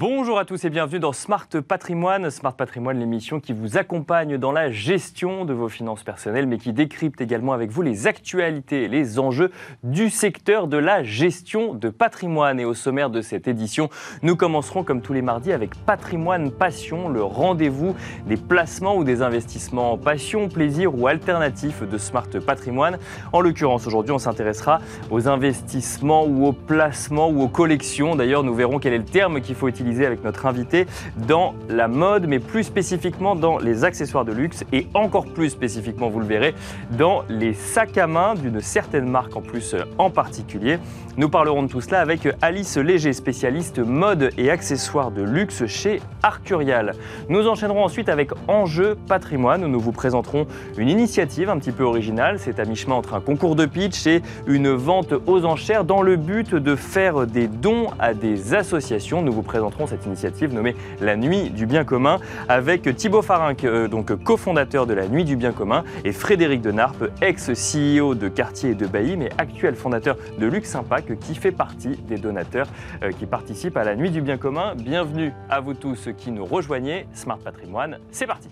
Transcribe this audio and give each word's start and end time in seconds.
Bonjour 0.00 0.38
à 0.38 0.44
tous 0.44 0.64
et 0.64 0.70
bienvenue 0.70 1.00
dans 1.00 1.12
Smart 1.12 1.48
Patrimoine. 1.66 2.30
Smart 2.30 2.54
Patrimoine, 2.54 3.00
l'émission 3.00 3.40
qui 3.40 3.52
vous 3.52 3.76
accompagne 3.76 4.38
dans 4.38 4.52
la 4.52 4.70
gestion 4.70 5.44
de 5.44 5.52
vos 5.52 5.68
finances 5.68 6.04
personnelles, 6.04 6.46
mais 6.46 6.58
qui 6.58 6.72
décrypte 6.72 7.20
également 7.20 7.52
avec 7.52 7.72
vous 7.72 7.82
les 7.82 8.06
actualités 8.06 8.84
et 8.84 8.88
les 8.88 9.18
enjeux 9.18 9.50
du 9.82 10.08
secteur 10.08 10.68
de 10.68 10.76
la 10.76 11.02
gestion 11.02 11.74
de 11.74 11.88
patrimoine. 11.88 12.60
Et 12.60 12.64
au 12.64 12.74
sommaire 12.74 13.10
de 13.10 13.20
cette 13.22 13.48
édition, 13.48 13.90
nous 14.22 14.36
commencerons 14.36 14.84
comme 14.84 15.02
tous 15.02 15.14
les 15.14 15.20
mardis 15.20 15.50
avec 15.50 15.74
Patrimoine 15.84 16.52
Passion, 16.52 17.08
le 17.08 17.24
rendez-vous 17.24 17.96
des 18.28 18.36
placements 18.36 18.96
ou 18.96 19.02
des 19.02 19.20
investissements 19.20 19.98
passion, 19.98 20.48
plaisir 20.48 20.96
ou 20.96 21.08
alternatifs 21.08 21.82
de 21.82 21.98
Smart 21.98 22.28
Patrimoine. 22.46 22.98
En 23.32 23.40
l'occurrence, 23.40 23.84
aujourd'hui, 23.88 24.12
on 24.12 24.18
s'intéressera 24.20 24.78
aux 25.10 25.26
investissements 25.26 26.24
ou 26.24 26.46
aux 26.46 26.52
placements 26.52 27.30
ou 27.30 27.42
aux 27.42 27.48
collections. 27.48 28.14
D'ailleurs, 28.14 28.44
nous 28.44 28.54
verrons 28.54 28.78
quel 28.78 28.92
est 28.92 28.98
le 28.98 29.04
terme 29.04 29.40
qu'il 29.40 29.56
faut 29.56 29.66
utiliser 29.66 29.87
avec 29.88 30.22
notre 30.24 30.46
invité 30.46 30.86
dans 31.26 31.54
la 31.68 31.88
mode, 31.88 32.26
mais 32.26 32.38
plus 32.38 32.64
spécifiquement 32.64 33.34
dans 33.34 33.58
les 33.58 33.84
accessoires 33.84 34.24
de 34.24 34.32
luxe 34.32 34.64
et 34.72 34.86
encore 34.94 35.26
plus 35.26 35.50
spécifiquement, 35.50 36.08
vous 36.08 36.20
le 36.20 36.26
verrez, 36.26 36.54
dans 36.90 37.22
les 37.28 37.54
sacs 37.54 37.98
à 37.98 38.06
main 38.06 38.34
d'une 38.34 38.60
certaine 38.60 39.08
marque 39.08 39.36
en 39.36 39.40
plus 39.40 39.74
euh, 39.74 39.84
en 39.98 40.10
particulier. 40.10 40.78
Nous 41.16 41.28
parlerons 41.28 41.64
de 41.64 41.68
tout 41.68 41.80
cela 41.80 42.00
avec 42.00 42.28
Alice 42.42 42.76
Léger, 42.76 43.12
spécialiste 43.12 43.78
mode 43.78 44.30
et 44.38 44.50
accessoires 44.50 45.10
de 45.10 45.22
luxe 45.22 45.66
chez 45.66 46.00
Arcurial. 46.22 46.92
Nous 47.28 47.48
enchaînerons 47.48 47.84
ensuite 47.84 48.08
avec 48.08 48.30
Enjeu 48.46 48.96
Patrimoine 49.08 49.64
où 49.64 49.68
nous 49.68 49.80
vous 49.80 49.92
présenterons 49.92 50.46
une 50.76 50.88
initiative 50.88 51.50
un 51.50 51.58
petit 51.58 51.72
peu 51.72 51.82
originale. 51.82 52.38
C'est 52.38 52.60
à 52.60 52.64
mi-chemin 52.64 52.94
entre 52.94 53.14
un 53.14 53.20
concours 53.20 53.56
de 53.56 53.66
pitch 53.66 54.06
et 54.06 54.22
une 54.46 54.70
vente 54.70 55.12
aux 55.26 55.44
enchères 55.44 55.84
dans 55.84 56.02
le 56.02 56.16
but 56.16 56.54
de 56.54 56.76
faire 56.76 57.26
des 57.26 57.48
dons 57.48 57.88
à 57.98 58.14
des 58.14 58.54
associations. 58.54 59.22
Nous 59.22 59.32
vous 59.32 59.42
présenterons 59.42 59.77
cette 59.86 60.06
initiative 60.06 60.52
nommée 60.52 60.74
La 61.00 61.16
Nuit 61.16 61.50
du 61.50 61.66
Bien 61.66 61.84
Commun 61.84 62.18
avec 62.48 62.96
Thibaut 62.96 63.22
Farinck, 63.22 63.64
euh, 63.64 63.88
donc 63.88 64.14
cofondateur 64.22 64.86
de 64.86 64.94
La 64.94 65.08
Nuit 65.08 65.24
du 65.24 65.36
Bien 65.36 65.52
Commun, 65.52 65.84
et 66.04 66.12
Frédéric 66.12 66.60
Denarpe, 66.60 67.10
ex-CEO 67.20 68.14
de 68.14 68.28
Cartier 68.28 68.70
et 68.70 68.74
de 68.74 68.86
Bailly, 68.86 69.16
mais 69.16 69.30
actuel 69.38 69.74
fondateur 69.74 70.16
de 70.38 70.46
Luxe 70.46 70.74
Impact, 70.74 71.18
qui 71.18 71.34
fait 71.34 71.52
partie 71.52 71.96
des 72.08 72.18
donateurs 72.18 72.68
euh, 73.02 73.12
qui 73.12 73.26
participent 73.26 73.76
à 73.76 73.84
La 73.84 73.96
Nuit 73.96 74.10
du 74.10 74.20
Bien 74.20 74.36
Commun. 74.36 74.74
Bienvenue 74.76 75.32
à 75.48 75.60
vous 75.60 75.74
tous 75.74 76.08
qui 76.16 76.30
nous 76.30 76.44
rejoignez. 76.44 77.06
Smart 77.12 77.38
Patrimoine, 77.38 77.98
c'est 78.10 78.26
parti. 78.26 78.48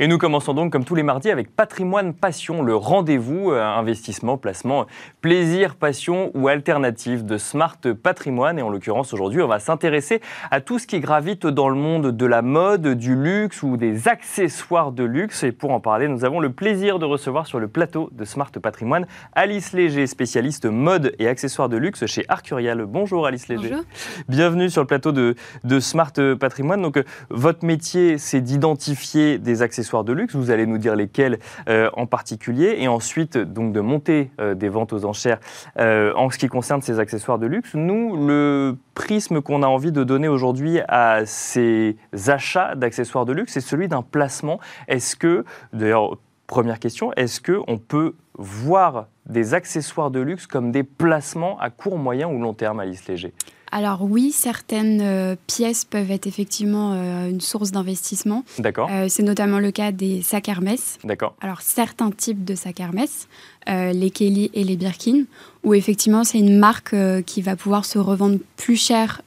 Et 0.00 0.08
nous 0.08 0.18
commençons 0.18 0.54
donc 0.54 0.72
comme 0.72 0.84
tous 0.84 0.96
les 0.96 1.04
mardis 1.04 1.30
avec 1.30 1.54
Patrimoine 1.54 2.14
Passion, 2.14 2.62
le 2.62 2.74
rendez-vous 2.74 3.52
euh, 3.52 3.62
investissement, 3.62 4.36
placement, 4.36 4.86
plaisir, 5.20 5.76
passion 5.76 6.32
ou 6.34 6.48
alternative 6.48 7.24
de 7.24 7.38
Smart 7.38 7.78
Patrimoine. 8.02 8.58
Et 8.58 8.62
en 8.62 8.70
l'occurrence 8.70 9.12
aujourd'hui, 9.12 9.40
on 9.40 9.46
va 9.46 9.60
s'intéresser 9.60 10.20
à 10.50 10.60
tout 10.60 10.80
ce 10.80 10.88
qui 10.88 10.98
gravite 10.98 11.46
dans 11.46 11.68
le 11.68 11.76
monde 11.76 12.10
de 12.10 12.26
la 12.26 12.42
mode, 12.42 12.88
du 12.88 13.14
luxe 13.14 13.62
ou 13.62 13.76
des 13.76 14.08
accessoires 14.08 14.90
de 14.90 15.04
luxe. 15.04 15.44
Et 15.44 15.52
pour 15.52 15.70
en 15.70 15.78
parler, 15.78 16.08
nous 16.08 16.24
avons 16.24 16.40
le 16.40 16.50
plaisir 16.50 16.98
de 16.98 17.04
recevoir 17.04 17.46
sur 17.46 17.60
le 17.60 17.68
plateau 17.68 18.10
de 18.10 18.24
Smart 18.24 18.50
Patrimoine 18.50 19.06
Alice 19.32 19.72
Léger, 19.72 20.08
spécialiste 20.08 20.66
mode 20.66 21.14
et 21.20 21.28
accessoires 21.28 21.68
de 21.68 21.76
luxe 21.76 22.04
chez 22.06 22.24
Arcurial. 22.28 22.84
Bonjour 22.86 23.28
Alice 23.28 23.46
Léger. 23.46 23.70
Bonjour. 23.70 23.84
Bienvenue 24.28 24.70
sur 24.70 24.82
le 24.82 24.88
plateau 24.88 25.12
de, 25.12 25.36
de 25.62 25.78
Smart 25.78 26.12
Patrimoine. 26.40 26.82
Donc, 26.82 26.96
euh, 26.96 27.04
votre 27.30 27.64
métier, 27.64 28.18
c'est 28.18 28.40
d'identifier 28.40 29.38
des 29.38 29.62
accessoires 29.62 29.83
de 29.84 30.12
luxe. 30.12 30.34
Vous 30.34 30.50
allez 30.50 30.66
nous 30.66 30.78
dire 30.78 30.96
lesquels 30.96 31.38
euh, 31.68 31.90
en 31.94 32.06
particulier. 32.06 32.76
Et 32.78 32.88
ensuite, 32.88 33.38
donc, 33.38 33.72
de 33.72 33.80
monter 33.80 34.30
euh, 34.40 34.54
des 34.54 34.68
ventes 34.68 34.92
aux 34.92 35.04
enchères 35.04 35.38
euh, 35.78 36.12
en 36.16 36.30
ce 36.30 36.38
qui 36.38 36.48
concerne 36.48 36.82
ces 36.82 36.98
accessoires 36.98 37.38
de 37.38 37.46
luxe. 37.46 37.74
Nous, 37.74 38.16
le 38.26 38.76
prisme 38.94 39.40
qu'on 39.40 39.62
a 39.62 39.66
envie 39.66 39.92
de 39.92 40.02
donner 40.02 40.28
aujourd'hui 40.28 40.80
à 40.88 41.26
ces 41.26 41.96
achats 42.26 42.74
d'accessoires 42.74 43.26
de 43.26 43.32
luxe, 43.32 43.52
c'est 43.52 43.60
celui 43.60 43.88
d'un 43.88 44.02
placement. 44.02 44.58
Est-ce 44.88 45.16
que, 45.16 45.44
d'ailleurs, 45.72 46.16
première 46.46 46.78
question, 46.78 47.12
est-ce 47.16 47.40
qu'on 47.40 47.78
peut 47.78 48.14
voir 48.36 49.06
des 49.26 49.54
accessoires 49.54 50.10
de 50.10 50.20
luxe 50.20 50.46
comme 50.46 50.72
des 50.72 50.82
placements 50.82 51.58
à 51.60 51.70
court, 51.70 51.98
moyen 51.98 52.28
ou 52.28 52.40
long 52.40 52.54
terme, 52.54 52.80
Alice 52.80 53.06
Léger? 53.06 53.32
Alors 53.74 54.02
oui, 54.02 54.30
certaines 54.30 55.00
euh, 55.02 55.34
pièces 55.48 55.84
peuvent 55.84 56.12
être 56.12 56.28
effectivement 56.28 56.92
euh, 56.92 57.28
une 57.28 57.40
source 57.40 57.72
d'investissement. 57.72 58.44
D'accord. 58.60 58.88
Euh, 58.92 59.06
c'est 59.08 59.24
notamment 59.24 59.58
le 59.58 59.72
cas 59.72 59.90
des 59.90 60.22
sacs 60.22 60.48
Hermès. 60.48 61.00
D'accord. 61.02 61.34
Alors 61.40 61.60
certains 61.60 62.12
types 62.12 62.44
de 62.44 62.54
sacs 62.54 62.78
Hermès, 62.78 63.26
les 63.66 64.10
Kelly 64.10 64.50
et 64.54 64.62
les 64.62 64.76
Birkin, 64.76 65.24
où 65.64 65.74
effectivement 65.74 66.22
c'est 66.22 66.38
une 66.38 66.56
marque 66.56 66.94
qui 67.24 67.42
va 67.42 67.56
pouvoir 67.56 67.84
se 67.84 67.98
revendre 67.98 68.38
plus 68.56 68.76
cher 68.76 69.22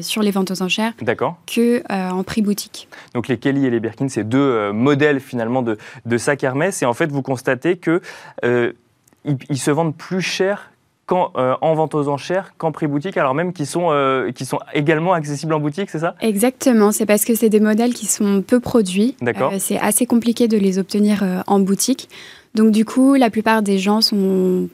sur 0.00 0.22
les 0.22 0.30
ventes 0.30 0.50
aux 0.50 0.62
enchères 0.62 0.94
D'accord. 1.02 1.36
que 1.46 1.82
en 1.90 2.24
prix 2.24 2.40
boutique. 2.40 2.88
Donc 3.12 3.28
les 3.28 3.36
Kelly 3.36 3.66
et 3.66 3.70
les 3.70 3.80
Birkin, 3.80 4.08
c'est 4.08 4.24
deux 4.24 4.72
modèles 4.72 5.20
finalement 5.20 5.60
de, 5.60 5.76
de 6.06 6.16
sacs 6.16 6.42
Hermès. 6.42 6.82
Et 6.82 6.86
en 6.86 6.94
fait, 6.94 7.12
vous 7.12 7.20
constatez 7.20 7.76
que 7.76 8.00
ils 8.42 9.58
se 9.58 9.70
vendent 9.70 9.96
plus 9.96 10.22
cher 10.22 10.70
euh, 11.12 11.54
en 11.60 11.74
vente 11.74 11.94
aux 11.94 12.08
enchères 12.08 12.54
qu'en 12.56 12.72
prix 12.72 12.86
boutique, 12.86 13.18
alors 13.18 13.34
même 13.34 13.52
qu'ils 13.52 13.66
sont, 13.66 13.88
euh, 13.90 14.32
qui 14.32 14.46
sont 14.46 14.58
également 14.72 15.12
accessibles 15.12 15.52
en 15.52 15.60
boutique, 15.60 15.90
c'est 15.90 15.98
ça? 15.98 16.14
Exactement, 16.20 16.92
c'est 16.92 17.04
parce 17.04 17.26
que 17.26 17.34
c'est 17.34 17.50
des 17.50 17.60
modèles 17.60 17.92
qui 17.92 18.06
sont 18.06 18.42
peu 18.42 18.58
produits. 18.58 19.14
D'accord. 19.20 19.52
Euh, 19.52 19.56
c'est 19.58 19.78
assez 19.78 20.06
compliqué 20.06 20.48
de 20.48 20.56
les 20.56 20.78
obtenir 20.78 21.22
en 21.46 21.60
boutique. 21.60 22.08
Donc 22.54 22.70
du 22.70 22.86
coup, 22.86 23.14
la 23.14 23.28
plupart 23.28 23.60
des 23.62 23.78
gens 23.78 24.00
sont 24.00 24.68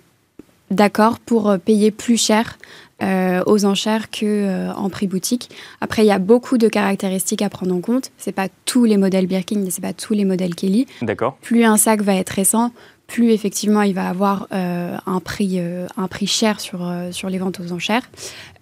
d'accord 0.71 1.19
pour 1.19 1.57
payer 1.59 1.91
plus 1.91 2.17
cher 2.17 2.59
aux 3.03 3.65
enchères 3.65 4.11
que 4.11 4.71
en 4.77 4.91
prix 4.91 5.07
boutique. 5.07 5.49
Après, 5.81 6.05
il 6.05 6.07
y 6.07 6.13
a 6.13 6.19
beaucoup 6.19 6.59
de 6.59 6.69
caractéristiques 6.69 7.41
à 7.41 7.49
prendre 7.49 7.75
en 7.75 7.81
compte. 7.81 8.11
C'est 8.19 8.33
pas 8.33 8.49
tous 8.67 8.85
les 8.85 8.99
modèles 8.99 9.27
Birkin, 9.27 9.65
c'est 9.71 9.81
pas 9.81 9.95
tous 9.95 10.13
les 10.13 10.27
modèles 10.27 10.55
Kelly. 10.55 10.87
D'accord. 11.01 11.39
Plus 11.41 11.65
un 11.65 11.79
sac 11.79 12.03
va 12.03 12.15
être 12.15 12.31
récent, 12.31 12.73
plus 13.11 13.33
effectivement 13.33 13.83
il 13.83 13.93
va 13.93 14.09
avoir 14.09 14.47
euh, 14.53 14.97
un, 15.05 15.19
prix, 15.19 15.57
euh, 15.59 15.87
un 15.97 16.07
prix 16.07 16.29
cher 16.29 16.61
sur, 16.61 16.87
euh, 16.87 17.11
sur 17.11 17.29
les 17.29 17.39
ventes 17.39 17.59
aux 17.59 17.73
enchères. 17.73 18.09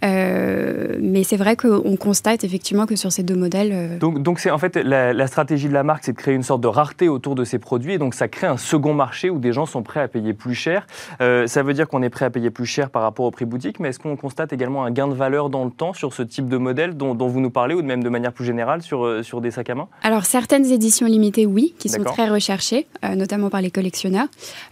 mais 0.03 1.23
c'est 1.23 1.37
vrai 1.37 1.55
qu'on 1.55 1.97
constate 1.97 2.45
effectivement 2.45 2.87
que 2.87 2.97
sur 2.97 3.13
ces 3.13 3.23
deux 3.23 3.37
modèles. 3.37 3.99
Donc, 3.99 4.23
donc 4.23 4.39
c'est 4.39 4.51
en 4.51 4.59
fait 4.59 4.77
la, 4.77 5.27
stratégie 5.27 5.69
de 5.69 5.75
la 5.75 5.83
marque, 5.83 6.05
c'est 6.05 6.13
de 6.13 6.17
créer 6.17 6.35
une 6.35 6.43
sorte 6.43 6.63
de 6.63 6.69
rareté 6.69 7.09
autour 7.09 7.35
de 7.35 7.45
ces 7.45 7.59
produits, 7.59 7.93
et 7.93 7.99
donc 7.99 8.15
ça 8.15 8.29
crée 8.29 8.47
un 8.47 8.57
second 8.57 8.95
marché 8.95 9.29
où 9.29 9.39
des 9.39 9.53
gens 9.53 9.67
sont 9.67 9.83
prêts 9.83 10.01
à 10.01 10.09
payer 10.09 10.33
plus 10.33 10.55
cher. 10.55 10.87
ça 11.19 11.63
veut 11.63 11.75
dire 11.75 11.87
qu'on 11.89 12.03
est 12.03 12.11
prêt 12.11 12.25
à 12.25 12.31
payer 12.31 12.51
plus 12.51 12.65
cher 12.65 12.91
par 12.91 13.03
rapport 13.03 13.27
au 13.27 13.31
prix 13.31 13.45
boutique, 13.45 13.81
mais 13.81 13.91
est-ce 13.91 13.99
qu'on 13.99 14.17
constate 14.17 14.53
également 14.53 14.85
un 14.85 14.91
gain 14.91 15.09
de 15.09 15.15
valeur 15.15 15.51
dans 15.51 15.65
le 15.65 15.71
temps 15.71 15.93
sur 15.93 16.15
ce 16.15 16.23
type 16.23 16.49
de 16.49 16.57
modèle 16.57 16.97
dont, 16.97 17.15
dont 17.15 17.29
vous 17.29 17.41
nous 17.41 17.51
parlez, 17.51 17.75
ou 17.75 17.83
même 17.83 18.03
de 18.03 18.09
manière 18.09 18.33
plus 18.33 18.47
générale 18.47 18.81
sur, 18.83 19.23
sur 19.23 19.41
des 19.41 19.51
sacs 19.51 19.71
à 19.71 19.75
main? 19.75 19.89
Alors 20.03 20.25
certaines 20.25 20.67
éditions 20.67 21.07
limitées, 21.07 21.45
oui, 21.45 21.75
qui 21.79 21.89
sont 21.89 22.05
très 22.05 22.29
recherchées, 22.29 22.87
notamment 23.15 23.51
par 23.51 23.61
les 23.61 23.71
collectionneurs. 23.71 24.29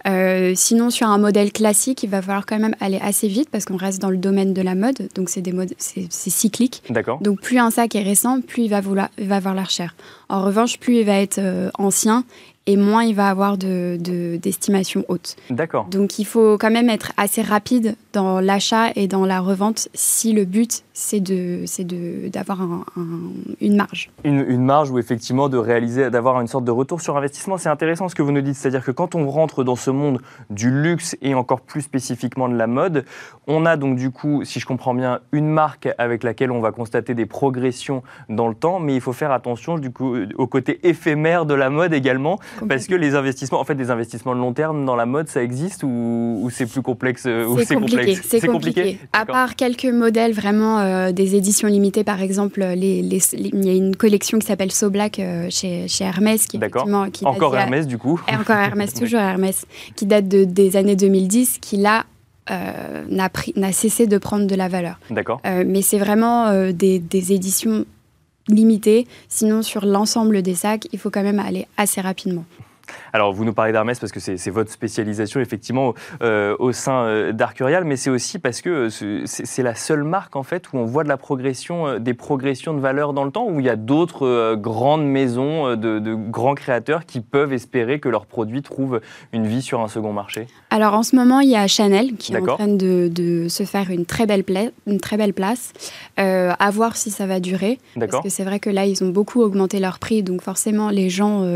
Euh, 0.06 0.53
sinon, 0.54 0.91
sur 0.91 1.06
un 1.06 1.19
modèle 1.19 1.53
classique, 1.53 2.03
il 2.03 2.10
va 2.10 2.22
falloir 2.22 2.47
quand 2.47 2.59
même 2.59 2.75
aller 2.81 2.99
assez 3.03 3.28
vite 3.28 3.49
parce 3.50 3.65
qu'on 3.65 3.77
reste 3.77 4.00
dans 4.00 4.10
le 4.10 4.16
domaine 4.16 4.53
de 4.53 4.62
la 4.62 4.75
mode, 4.75 5.09
donc 5.15 5.28
c'est 5.28 5.43
des 5.43 5.53
modes, 5.53 5.75
c'est 5.78 6.10
cyclique. 6.10 6.82
D'accord. 6.91 7.21
Donc 7.21 7.41
plus 7.41 7.59
un 7.59 7.71
sac 7.71 7.94
est 7.94 8.03
récent, 8.03 8.41
plus 8.41 8.65
il 8.65 8.71
va 8.71 8.81
vouloir, 8.81 9.09
il 9.19 9.28
va 9.28 9.41
valoir 9.41 9.71
cher. 9.71 9.94
En 10.28 10.43
revanche, 10.43 10.78
plus 10.78 11.00
il 11.00 11.06
va 11.06 11.19
être 11.19 11.38
euh, 11.38 11.71
ancien 11.78 12.25
et 12.66 12.77
moins 12.77 13.04
il 13.04 13.15
va 13.15 13.28
avoir 13.28 13.56
d'estimation 13.56 15.00
de, 15.00 15.06
haute. 15.09 15.37
D'accord. 15.50 15.87
Donc 15.87 16.19
il 16.19 16.25
faut 16.25 16.59
quand 16.59 16.71
même 16.71 16.91
être 16.91 17.12
assez 17.16 17.43
rapide 17.43 17.97
dans 18.12 18.41
l'achat 18.41 18.91
et 18.97 19.09
dans 19.09 19.25
la 19.25 19.41
revente 19.41 19.88
si 19.94 20.32
le 20.32 20.44
but 20.44 20.82
c'est 20.93 21.21
d'avoir 21.21 22.62
un, 22.62 22.84
une 23.60 23.77
marge. 23.77 24.10
Une, 24.25 24.44
une, 24.49 24.65
marge 24.65 24.91
ou 24.91 24.99
effectivement 24.99 25.50
de 25.50 25.59
réaliser, 25.59 26.09
d'avoir 26.09 26.41
une 26.41 26.47
sorte 26.47 26.65
de 26.65 26.71
retour 26.71 27.03
sur 27.03 27.18
investissement. 27.18 27.59
C'est 27.59 27.68
intéressant 27.68 28.09
ce 28.09 28.15
que 28.15 28.22
vous 28.22 28.33
nous 28.33 28.41
dites, 28.41 28.54
c'est-à-dire 28.54 28.83
que 28.83 28.91
quand 28.91 29.15
on 29.15 29.28
rentre 29.28 29.63
dans 29.63 29.77
ce 29.77 29.91
monde 29.91 30.22
du 30.48 30.71
luxe 30.71 31.15
et 31.21 31.34
encore 31.34 31.60
plus 31.60 31.83
spécifiquement 31.83 32.48
de 32.48 32.57
la 32.57 32.66
mode, 32.66 33.04
on 33.47 33.66
a 33.66 33.77
donc 33.77 33.97
du 33.97 34.10
coup, 34.10 34.42
si 34.45 34.59
je 34.59 34.65
comprends 34.65 34.95
bien, 34.95 35.21
une 35.33 35.48
marque 35.48 35.89
avec 35.98 36.22
laquelle 36.22 36.51
on 36.51 36.60
va 36.60 36.72
constater 36.72 37.15
des 37.15 37.27
progressions 37.27 38.03
dans 38.30 38.48
le 38.48 38.54
temps, 38.54 38.80
mais 38.80 38.95
il 38.95 39.03
faut 39.03 39.13
faire 39.13 39.33
attention 39.33 39.78
du 39.78 39.91
coup 39.91 40.16
au 40.36 40.47
côté 40.47 40.80
éphémère 40.89 41.45
de 41.45 41.54
la 41.54 41.68
mode 41.68 41.92
également, 41.92 42.39
parce 42.68 42.86
que 42.86 42.94
les 42.94 43.14
investissements, 43.14 43.60
en 43.60 43.64
fait, 43.64 43.74
des 43.74 43.91
investissements 43.91 44.34
de 44.34 44.41
long 44.41 44.53
terme 44.53 44.84
dans 44.84 44.97
la 44.97 45.06
mode, 45.06 45.28
ça 45.28 45.42
existe 45.42 45.82
ou, 45.82 46.48
c'est 46.53 46.66
plus 46.66 46.82
complexe 46.82 47.22
C'est 47.22 47.74
compliqué. 47.74 48.14
C'est 48.14 48.47
compliqué? 48.47 48.98
À 49.12 49.26
part 49.26 49.56
quelques 49.56 49.86
modèles 49.86 50.32
vraiment 50.32 50.78
euh, 50.78 51.12
des 51.12 51.34
éditions 51.34 51.68
limitées, 51.68 52.04
par 52.04 52.22
exemple, 52.22 52.60
les, 52.60 52.98
il 53.32 53.64
y 53.64 53.70
a 53.70 53.74
une 53.74 53.97
collection 53.97 54.38
qui 54.38 54.47
s'appelle 54.47 54.72
So 54.72 54.91
Black 54.91 55.18
euh, 55.18 55.48
chez, 55.50 55.88
chez, 55.88 56.04
Hermès. 56.04 56.47
Qui, 56.47 56.60
qui 57.12 57.24
encore 57.26 57.56
Hermès, 57.56 57.86
du 57.86 57.98
coup. 57.98 58.20
Et 58.30 58.36
encore 58.36 58.56
Hermès, 58.56 58.94
toujours 58.94 59.20
Hermès, 59.20 59.66
qui 59.94 60.06
date 60.06 60.28
de, 60.28 60.44
des 60.44 60.76
années 60.76 60.97
2010, 60.97 61.58
qui 61.60 61.76
là 61.76 62.04
euh, 62.50 63.04
n'a 63.08 63.72
cessé 63.72 64.06
de 64.06 64.18
prendre 64.18 64.47
de 64.47 64.54
la 64.54 64.68
valeur. 64.68 64.98
D'accord. 65.10 65.41
mais 65.44 65.82
c'est 65.82 65.98
vraiment 65.98 66.70
des, 66.72 66.98
des, 66.98 67.32
éditions 67.32 67.84
limitées. 68.48 69.07
Sinon, 69.28 69.63
sur 69.63 69.87
l'ensemble 69.87 70.43
des 70.43 70.54
sacs, 70.54 70.89
il 70.93 70.98
faut 70.98 71.10
quand 71.10 71.22
même 71.22 71.39
aller 71.39 71.66
assez 71.77 72.01
rapidement. 72.01 72.45
Alors, 73.12 73.33
vous 73.33 73.44
nous 73.44 73.53
parlez 73.53 73.72
d'Hermès 73.72 73.98
parce 73.98 74.12
que 74.12 74.21
c'est 74.21 74.50
votre 74.50 74.71
spécialisation, 74.71 75.41
effectivement, 75.41 75.94
euh, 76.22 76.56
au 76.59 76.72
sein 76.72 77.04
euh, 77.04 77.33
d'Arcurial, 77.33 77.84
mais 77.84 77.97
c'est 77.97 78.10
aussi 78.10 78.38
parce 78.38 78.60
que 78.60 78.88
euh, 79.00 79.22
c'est 79.27 79.62
la 79.62 79.74
seule 79.74 80.04
marque, 80.04 80.36
en 80.36 80.42
fait, 80.42 80.72
où 80.72 80.78
on 80.78 80.84
voit 80.84 81.04
de 81.04 81.09
la 81.09 81.16
progression, 81.16 81.98
des 81.98 82.15
progressions 82.15 82.74
de 82.74 82.80
valeur 82.80 83.12
dans 83.12 83.24
le 83.24 83.30
temps, 83.30 83.47
où 83.48 83.60
il 83.60 83.66
y 83.66 83.71
a 83.71 83.77
d'autres 83.77 84.54
grandes 84.54 85.06
maisons 85.06 85.77
de, 85.77 86.15
grands 86.15 86.54
créateurs 86.54 87.06
qui 87.06 87.21
peuvent 87.21 87.53
espérer 87.53 88.00
que 88.00 88.09
leurs 88.09 88.27
produits 88.27 88.62
trouvent 88.62 89.00
une 89.32 89.47
vie 89.47 89.62
sur 89.62 89.80
un 89.80 89.89
second 89.89 90.12
marché 90.12 90.47
Alors, 90.71 90.94
en 90.94 91.03
ce 91.03 91.16
moment, 91.16 91.41
il 91.41 91.50
y 91.50 91.56
a 91.56 91.66
Chanel 91.66 92.15
qui 92.15 92.34
est 92.34 92.39
en 92.39 92.56
train 92.56 92.68
de, 92.68 93.47
se 93.48 93.65
faire 93.65 93.91
une 93.91 94.06
très 94.06 94.27
belle, 94.27 94.44
une 94.86 95.00
très 95.00 95.16
belle 95.16 95.34
place. 95.34 95.72
à 96.16 96.71
voir 96.71 96.97
si 96.97 97.10
ça 97.10 97.27
va 97.27 97.41
durer. 97.41 97.78
Parce 97.98 98.22
que 98.22 98.28
c'est 98.28 98.44
vrai 98.44 98.60
que 98.60 98.71
là, 98.71 98.86
ils 98.86 99.03
ont 99.04 99.09
beaucoup 99.09 99.42
augmenté 99.42 99.80
leur 99.80 99.98
prix, 99.98 100.22
donc 100.22 100.42
forcément, 100.42 100.91
les 100.91 101.10
gens 101.10 101.47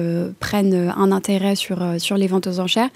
prennent 0.40 0.92
un 0.96 1.12
intérêt 1.12 1.19
sur, 1.54 1.82
euh, 1.82 1.98
sur 1.98 2.16
les 2.16 2.26
ventes 2.26 2.46
aux 2.46 2.60
enchères. 2.60 2.88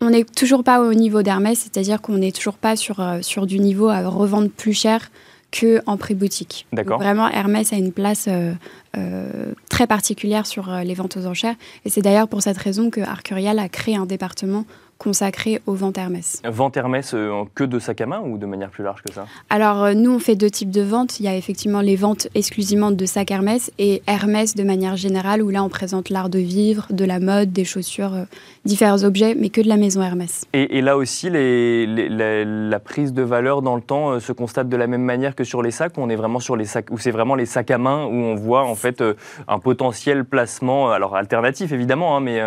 On 0.00 0.10
n'est 0.10 0.24
toujours 0.24 0.62
pas 0.62 0.80
au 0.80 0.92
niveau 0.94 1.22
d'Hermès, 1.22 1.58
c'est-à-dire 1.58 2.02
qu'on 2.02 2.18
n'est 2.18 2.32
toujours 2.32 2.58
pas 2.58 2.76
sur, 2.76 3.00
euh, 3.00 3.18
sur 3.22 3.46
du 3.46 3.58
niveau 3.58 3.88
à 3.88 4.06
revendre 4.06 4.50
plus 4.50 4.74
cher 4.74 5.10
qu'en 5.58 5.96
prix 5.96 6.14
boutique. 6.14 6.66
D'accord. 6.72 6.98
Vraiment, 6.98 7.28
Hermès 7.28 7.72
a 7.72 7.76
une 7.76 7.92
place 7.92 8.28
euh, 8.28 9.52
très 9.70 9.86
particulière 9.86 10.44
sur 10.44 10.70
les 10.70 10.94
ventes 10.94 11.16
aux 11.16 11.26
enchères. 11.26 11.54
Et 11.84 11.90
c'est 11.90 12.02
d'ailleurs 12.02 12.28
pour 12.28 12.42
cette 12.42 12.58
raison 12.58 12.90
que 12.90 13.00
Arcurial 13.00 13.58
a 13.58 13.68
créé 13.68 13.96
un 13.96 14.06
département 14.06 14.66
consacré 14.98 15.60
aux 15.66 15.74
ventes 15.74 15.98
Hermès. 15.98 16.40
Vente 16.44 16.76
Hermès 16.76 17.12
euh, 17.14 17.44
que 17.54 17.64
de 17.64 17.78
sac 17.78 18.00
à 18.00 18.06
main 18.06 18.20
ou 18.20 18.38
de 18.38 18.46
manière 18.46 18.70
plus 18.70 18.82
large 18.82 19.02
que 19.02 19.12
ça? 19.12 19.26
Alors 19.50 19.84
euh, 19.84 19.94
nous 19.94 20.10
on 20.10 20.18
fait 20.18 20.36
deux 20.36 20.50
types 20.50 20.70
de 20.70 20.80
ventes. 20.80 21.20
Il 21.20 21.26
y 21.26 21.28
a 21.28 21.36
effectivement 21.36 21.80
les 21.80 21.96
ventes 21.96 22.28
exclusivement 22.34 22.90
de 22.90 23.06
sac 23.06 23.30
Hermès 23.30 23.70
et 23.78 24.02
Hermès 24.06 24.54
de 24.54 24.62
manière 24.62 24.96
générale 24.96 25.42
où 25.42 25.50
là 25.50 25.62
on 25.62 25.68
présente 25.68 26.08
l'art 26.08 26.30
de 26.30 26.38
vivre, 26.38 26.86
de 26.90 27.04
la 27.04 27.20
mode, 27.20 27.52
des 27.52 27.64
chaussures, 27.64 28.14
euh, 28.14 28.24
différents 28.64 29.04
objets, 29.04 29.34
mais 29.34 29.50
que 29.50 29.60
de 29.60 29.68
la 29.68 29.76
maison 29.76 30.02
Hermès. 30.02 30.44
Et, 30.52 30.80
là 30.80 30.96
aussi 30.96 31.28
les, 31.30 31.86
la 31.86 32.80
prise 32.80 33.12
de 33.12 33.22
valeur 33.22 33.62
dans 33.62 33.76
le 33.76 33.82
temps 33.82 34.18
se 34.20 34.32
constate 34.32 34.68
de 34.68 34.76
la 34.76 34.86
même 34.86 35.02
manière 35.02 35.34
que 35.34 35.44
sur 35.44 35.62
les 35.62 35.70
sacs. 35.70 35.98
Où 35.98 36.00
on 36.00 36.08
est 36.08 36.16
vraiment 36.16 36.40
sur 36.40 36.56
les 36.56 36.64
sacs 36.64 36.90
où 36.90 36.98
c'est 36.98 37.10
vraiment 37.10 37.34
les 37.34 37.46
sacs 37.46 37.70
à 37.70 37.78
main 37.78 38.06
où 38.06 38.14
on 38.14 38.34
voit 38.34 38.64
en 38.64 38.74
fait 38.74 39.02
un 39.48 39.58
potentiel 39.58 40.24
placement, 40.24 40.90
alors 40.90 41.16
alternatif 41.16 41.72
évidemment, 41.72 42.16
hein, 42.16 42.20
mais 42.20 42.40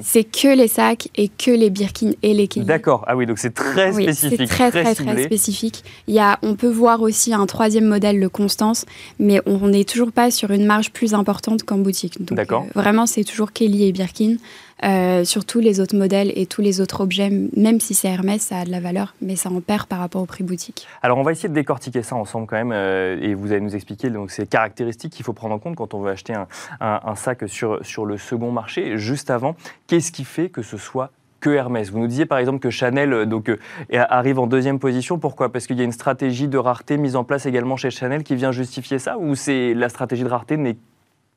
c'est 0.00 0.24
que 0.24 0.54
les 0.54 0.68
sacs 0.68 1.08
et 1.16 1.28
que 1.28 1.50
les 1.50 1.70
biens 1.70 1.83
et 2.22 2.34
les 2.34 2.48
D'accord. 2.56 3.04
Ah 3.06 3.16
oui, 3.16 3.26
donc 3.26 3.38
c'est 3.38 3.54
très 3.54 3.92
spécifique. 3.92 4.38
C'est 4.38 4.46
très, 4.46 4.70
très, 4.70 4.94
très, 4.94 5.24
spécifique. 5.24 5.84
Il 6.06 6.14
y 6.14 6.18
a, 6.18 6.38
on 6.42 6.54
peut 6.54 6.70
voir 6.70 7.00
aussi 7.02 7.32
un 7.32 7.46
troisième 7.46 7.86
modèle, 7.86 8.18
le 8.18 8.28
Constance, 8.28 8.84
mais 9.18 9.40
on 9.46 9.68
n'est 9.68 9.84
toujours 9.84 10.12
pas 10.12 10.30
sur 10.30 10.50
une 10.50 10.66
marge 10.66 10.90
plus 10.90 11.14
importante 11.14 11.64
qu'en 11.64 11.78
boutique. 11.78 12.22
D'accord. 12.24 12.64
Euh, 12.64 12.80
vraiment, 12.80 13.06
c'est 13.06 13.24
toujours 13.24 13.52
Kelly 13.52 13.88
et 13.88 13.92
Birkin. 13.92 14.36
Euh, 14.82 15.24
sur 15.24 15.44
tous 15.46 15.60
les 15.60 15.80
autres 15.80 15.96
modèles 15.96 16.32
et 16.34 16.46
tous 16.46 16.60
les 16.60 16.80
autres 16.80 17.00
objets, 17.00 17.30
même 17.56 17.80
si 17.80 17.94
c'est 17.94 18.08
Hermès, 18.08 18.42
ça 18.42 18.58
a 18.58 18.64
de 18.64 18.70
la 18.70 18.80
valeur, 18.80 19.14
mais 19.22 19.36
ça 19.36 19.48
en 19.48 19.60
perd 19.60 19.86
par 19.86 20.00
rapport 20.00 20.20
au 20.20 20.26
prix 20.26 20.42
boutique. 20.42 20.86
Alors 21.00 21.16
on 21.16 21.22
va 21.22 21.30
essayer 21.32 21.48
de 21.48 21.54
décortiquer 21.54 22.02
ça 22.02 22.16
ensemble 22.16 22.46
quand 22.48 22.56
même, 22.56 22.72
euh, 22.72 23.16
et 23.22 23.34
vous 23.34 23.52
allez 23.52 23.60
nous 23.60 23.76
expliquer 23.76 24.10
donc, 24.10 24.32
ces 24.32 24.46
caractéristiques 24.46 25.12
qu'il 25.12 25.24
faut 25.24 25.32
prendre 25.32 25.54
en 25.54 25.58
compte 25.58 25.76
quand 25.76 25.94
on 25.94 26.00
veut 26.00 26.10
acheter 26.10 26.34
un, 26.34 26.48
un 26.80 27.14
sac 27.14 27.48
sur, 27.48 27.78
sur 27.86 28.04
le 28.04 28.18
second 28.18 28.50
marché. 28.50 28.98
Juste 28.98 29.30
avant, 29.30 29.54
qu'est-ce 29.86 30.10
qui 30.10 30.24
fait 30.24 30.48
que 30.48 30.62
ce 30.62 30.76
soit 30.76 31.12
que 31.44 31.50
Hermès. 31.50 31.90
Vous 31.90 31.98
nous 31.98 32.06
disiez 32.06 32.24
par 32.24 32.38
exemple 32.38 32.58
que 32.58 32.70
Chanel 32.70 33.12
euh, 33.12 33.26
donc, 33.26 33.50
euh, 33.50 33.58
arrive 33.92 34.38
en 34.38 34.46
deuxième 34.46 34.78
position. 34.78 35.18
Pourquoi? 35.18 35.52
Parce 35.52 35.66
qu'il 35.66 35.76
y 35.76 35.82
a 35.82 35.84
une 35.84 35.92
stratégie 35.92 36.48
de 36.48 36.56
rareté 36.56 36.96
mise 36.96 37.16
en 37.16 37.24
place 37.24 37.44
également 37.44 37.76
chez 37.76 37.90
Chanel 37.90 38.24
qui 38.24 38.34
vient 38.34 38.50
justifier 38.50 38.98
ça 38.98 39.18
Ou 39.18 39.34
c'est 39.34 39.74
la 39.74 39.90
stratégie 39.90 40.24
de 40.24 40.28
rareté 40.28 40.56
n'est 40.56 40.76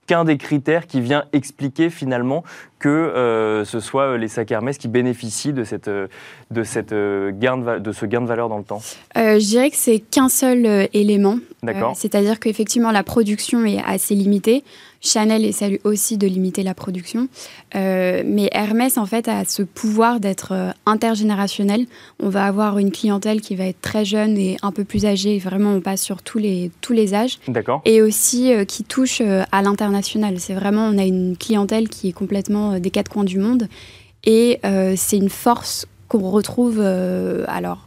qu'un 0.05 0.23
des 0.23 0.37
critères 0.37 0.87
qui 0.87 1.01
vient 1.01 1.25
expliquer 1.33 1.89
finalement 1.89 2.45
que 2.79 2.87
euh, 2.87 3.65
ce 3.65 3.81
soit 3.81 4.17
les 4.17 4.29
sacs 4.29 4.49
Hermès 4.49 4.77
qui 4.77 4.87
bénéficient 4.87 5.51
de, 5.51 5.65
cette, 5.65 5.89
de, 5.89 6.63
cette, 6.63 6.93
gain 6.93 7.57
de, 7.57 7.91
ce 7.91 8.05
gain 8.05 8.21
de 8.21 8.27
valeur 8.27 8.47
dans 8.47 8.59
le 8.59 8.63
temps? 8.63 8.81
Je 9.13 9.45
dirais 9.45 9.69
que 9.69 9.75
c'est 9.75 9.99
qu'un 9.99 10.29
seul 10.29 10.87
élément. 10.93 11.39
D'accord. 11.63 11.97
C'est-à-dire 11.97 12.39
qu'effectivement, 12.39 12.91
la 12.91 13.03
production 13.03 13.65
est 13.65 13.83
assez 13.85 14.15
limitée. 14.15 14.63
Chanel 15.07 15.45
essaie 15.45 15.79
aussi 15.83 16.17
de 16.17 16.27
limiter 16.27 16.63
la 16.63 16.73
production. 16.73 17.27
Euh, 17.75 18.23
mais 18.25 18.49
Hermès, 18.51 18.97
en 18.97 19.05
fait, 19.05 19.27
a 19.27 19.45
ce 19.45 19.63
pouvoir 19.63 20.19
d'être 20.19 20.51
euh, 20.51 20.71
intergénérationnel. 20.85 21.85
On 22.21 22.29
va 22.29 22.45
avoir 22.45 22.77
une 22.77 22.91
clientèle 22.91 23.41
qui 23.41 23.55
va 23.55 23.65
être 23.65 23.81
très 23.81 24.05
jeune 24.05 24.37
et 24.37 24.57
un 24.61 24.71
peu 24.71 24.83
plus 24.83 25.05
âgée. 25.05 25.39
Vraiment, 25.39 25.71
on 25.71 25.81
passe 25.81 26.01
sur 26.01 26.21
tous 26.21 26.37
les, 26.37 26.71
tous 26.81 26.93
les 26.93 27.13
âges. 27.13 27.39
D'accord. 27.47 27.81
Et 27.85 28.01
aussi 28.01 28.53
euh, 28.53 28.65
qui 28.65 28.83
touche 28.83 29.21
à 29.21 29.61
l'international. 29.61 30.39
C'est 30.39 30.53
vraiment, 30.53 30.85
on 30.87 30.97
a 30.97 31.05
une 31.05 31.37
clientèle 31.37 31.89
qui 31.89 32.09
est 32.09 32.13
complètement 32.13 32.79
des 32.79 32.91
quatre 32.91 33.09
coins 33.09 33.23
du 33.23 33.39
monde. 33.39 33.67
Et 34.25 34.59
c'est 34.97 35.15
une 35.15 35.29
force 35.29 35.85
qu'on 36.09 36.29
retrouve, 36.29 36.81
alors, 36.81 37.86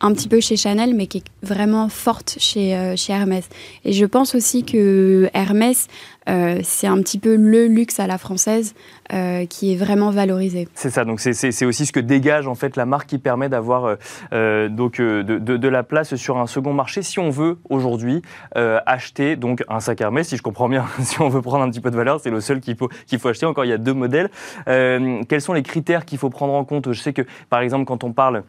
un 0.00 0.12
petit 0.12 0.28
peu 0.28 0.40
chez 0.40 0.56
Chanel, 0.56 0.94
mais 0.94 1.06
qui 1.06 1.18
est 1.18 1.24
vraiment 1.42 1.88
forte 1.88 2.36
chez, 2.38 2.94
chez 2.96 3.12
Hermès. 3.12 3.48
Et 3.84 3.92
je 3.92 4.04
pense 4.04 4.34
aussi 4.34 4.64
que 4.64 5.28
Hermès 5.34 5.88
euh, 6.28 6.60
c'est 6.62 6.86
un 6.86 6.98
petit 6.98 7.18
peu 7.18 7.36
le 7.36 7.66
luxe 7.66 8.00
à 8.00 8.06
la 8.06 8.18
française 8.18 8.74
euh, 9.12 9.46
qui 9.46 9.72
est 9.72 9.76
vraiment 9.76 10.10
valorisé. 10.10 10.68
C'est 10.74 10.90
ça, 10.90 11.04
donc 11.04 11.20
c'est 11.20 11.64
aussi 11.64 11.86
ce 11.86 11.92
que 11.92 12.00
dégage 12.00 12.46
en 12.46 12.54
fait 12.54 12.76
la 12.76 12.84
marque 12.84 13.08
qui 13.08 13.18
permet 13.18 13.48
d'avoir 13.48 13.96
euh, 14.32 14.68
donc 14.68 15.00
de, 15.00 15.38
de, 15.38 15.68
la 15.68 15.82
place 15.82 16.14
sur 16.16 16.38
un 16.38 16.46
second 16.46 16.72
marché. 16.72 17.02
Si 17.02 17.18
on 17.18 17.30
veut 17.30 17.58
aujourd'hui 17.68 18.22
acheter 18.54 19.36
donc 19.36 19.64
un 19.68 19.80
sac 19.80 20.00
Hermès, 20.00 20.28
si 20.28 20.36
je 20.36 20.42
comprends 20.42 20.68
bien, 20.68 20.84
si 21.00 21.20
on 21.20 21.28
veut 21.28 21.42
prendre 21.42 21.64
un 21.64 21.70
petit 21.70 21.80
peu 21.80 21.90
de 21.90 21.96
valeur, 21.96 22.20
c'est 22.20 22.30
le 22.30 22.40
seul 22.40 22.60
qu'il 22.60 22.76
faut, 22.76 22.88
qu'il 23.06 23.18
faut 23.18 23.28
acheter. 23.28 23.46
Encore, 23.46 23.64
il 23.64 23.68
y 23.68 23.72
a 23.72 23.78
deux 23.78 23.94
modèles. 23.94 24.30
quels 24.66 25.40
sont 25.40 25.52
les 25.52 25.62
critères 25.62 26.04
qu'il 26.04 26.18
faut 26.18 26.30
prendre 26.30 26.52
en 26.54 26.64
compte? 26.64 26.92
Je 26.92 27.00
sais 27.00 27.12
que 27.12 27.22
par 27.48 27.60
exemple 27.60 27.84
quand 27.84 28.04
on 28.04 28.12
parle 28.12 28.42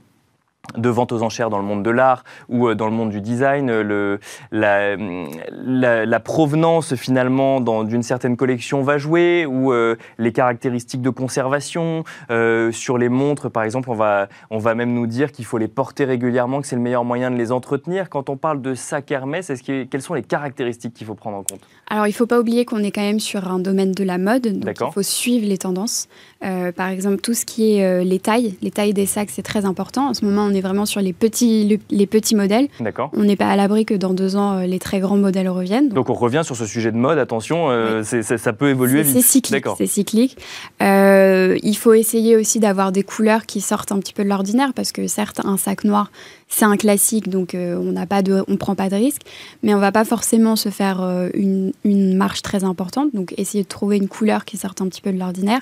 de 0.77 0.89
vente 0.89 1.11
aux 1.11 1.23
enchères 1.23 1.49
dans 1.49 1.57
le 1.57 1.63
monde 1.63 1.83
de 1.83 1.89
l'art 1.89 2.23
ou 2.47 2.67
euh, 2.67 2.75
dans 2.75 2.85
le 2.85 2.91
monde 2.91 3.09
du 3.09 3.21
design, 3.21 3.67
le, 3.81 4.19
la, 4.51 4.95
la, 4.95 6.19
provenance 6.19 6.95
finalement 6.95 7.59
d'une 7.83 8.03
certaine 8.03 8.37
collection 8.37 8.83
va 8.83 8.97
jouer 8.97 9.45
ou 9.45 9.71
euh, 9.71 9.95
les 10.17 10.31
caractéristiques 10.31 11.01
de 11.01 11.09
conservation. 11.09 12.03
Euh, 12.29 12.71
sur 12.71 12.97
les 12.97 13.09
montres, 13.09 13.49
par 13.49 13.63
exemple, 13.63 13.89
on 13.89 13.95
va, 13.95 14.27
on 14.51 14.59
va 14.59 14.75
même 14.75 14.93
nous 14.93 15.07
dire 15.07 15.31
qu'il 15.31 15.45
faut 15.45 15.57
les 15.57 15.67
porter 15.67 16.05
régulièrement, 16.05 16.61
que 16.61 16.67
c'est 16.67 16.75
le 16.75 16.81
meilleur 16.81 17.03
moyen 17.03 17.31
de 17.31 17.35
les 17.35 17.51
entretenir. 17.51 18.09
Quand 18.09 18.29
on 18.29 18.37
parle 18.37 18.61
de 18.61 18.75
sac 18.75 19.09
Hermès, 19.11 19.49
est-ce 19.49 19.63
que, 19.63 19.83
quelles 19.85 20.01
sont 20.01 20.13
les 20.13 20.23
caractéristiques 20.23 20.93
qu'il 20.93 21.07
faut 21.07 21.15
prendre 21.15 21.37
en 21.37 21.43
compte? 21.43 21.61
Alors, 21.89 22.05
il 22.05 22.11
ne 22.11 22.15
faut 22.15 22.27
pas 22.27 22.39
oublier 22.39 22.65
qu'on 22.65 22.83
est 22.83 22.91
quand 22.91 23.01
même 23.01 23.19
sur 23.19 23.49
un 23.49 23.59
domaine 23.59 23.93
de 23.93 24.03
la 24.03 24.17
mode, 24.17 24.59
donc 24.59 24.75
il 24.79 24.93
faut 24.93 25.01
suivre 25.01 25.47
les 25.47 25.57
tendances. 25.57 26.07
par 26.41 26.89
exemple, 26.89 27.21
tout 27.21 27.33
ce 27.33 27.45
qui 27.45 27.77
est 27.77 28.03
les 28.03 28.19
tailles, 28.19 28.57
les 28.61 28.71
tailles 28.71 28.93
des 28.93 29.05
sacs, 29.05 29.29
c'est 29.31 29.41
très 29.41 29.65
important. 29.65 30.09
En 30.09 30.13
ce 30.13 30.25
moment, 30.25 30.48
on 30.49 30.53
est 30.53 30.61
vraiment 30.61 30.85
sur 30.85 31.01
les 31.01 31.13
petits, 31.13 31.79
les 31.89 32.07
petits 32.07 32.35
modèles. 32.35 32.67
D'accord. 32.79 33.11
On 33.13 33.23
n'est 33.23 33.35
pas 33.35 33.49
à 33.49 33.55
l'abri 33.55 33.85
que 33.85 33.93
dans 33.93 34.13
deux 34.13 34.35
ans, 34.35 34.57
euh, 34.57 34.65
les 34.65 34.79
très 34.79 34.99
grands 34.99 35.17
modèles 35.17 35.49
reviennent. 35.49 35.89
Donc, 35.89 36.09
on 36.09 36.13
revient 36.13 36.41
sur 36.43 36.55
ce 36.55 36.65
sujet 36.65 36.91
de 36.91 36.97
mode. 36.97 37.19
Attention, 37.19 37.69
euh, 37.69 38.03
ça 38.03 38.53
peut 38.53 38.69
évoluer 38.69 39.03
vite. 39.03 39.15
C'est 39.15 39.21
cyclique. 39.21 39.65
C'est 39.77 39.87
cyclique. 39.87 40.37
Euh, 40.81 41.57
il 41.61 41.75
faut 41.75 41.93
essayer 41.93 42.35
aussi 42.35 42.59
d'avoir 42.59 42.91
des 42.91 43.03
couleurs 43.03 43.45
qui 43.45 43.61
sortent 43.61 43.91
un 43.91 43.99
petit 43.99 44.13
peu 44.13 44.23
de 44.23 44.29
l'ordinaire 44.29 44.73
parce 44.73 44.91
que 44.91 45.07
certes, 45.07 45.41
un 45.43 45.57
sac 45.57 45.83
noir, 45.83 46.11
c'est 46.47 46.65
un 46.65 46.77
classique, 46.77 47.29
donc 47.29 47.51
on 47.53 47.91
n'a 47.91 48.07
pas 48.07 48.23
de, 48.23 48.43
on 48.47 48.57
prend 48.57 48.73
pas 48.73 48.89
de 48.89 48.95
risque, 48.95 49.21
mais 49.61 49.75
on 49.75 49.79
va 49.79 49.91
pas 49.91 50.03
forcément 50.03 50.55
se 50.55 50.69
faire 50.69 50.99
une, 51.35 51.73
une, 51.83 52.15
marche 52.15 52.41
très 52.41 52.63
importante. 52.63 53.13
Donc 53.13 53.35
essayer 53.37 53.63
de 53.63 53.67
trouver 53.67 53.97
une 53.97 54.07
couleur 54.07 54.45
qui 54.45 54.57
sorte 54.57 54.81
un 54.81 54.87
petit 54.87 55.01
peu 55.01 55.11
de 55.11 55.19
l'ordinaire. 55.19 55.61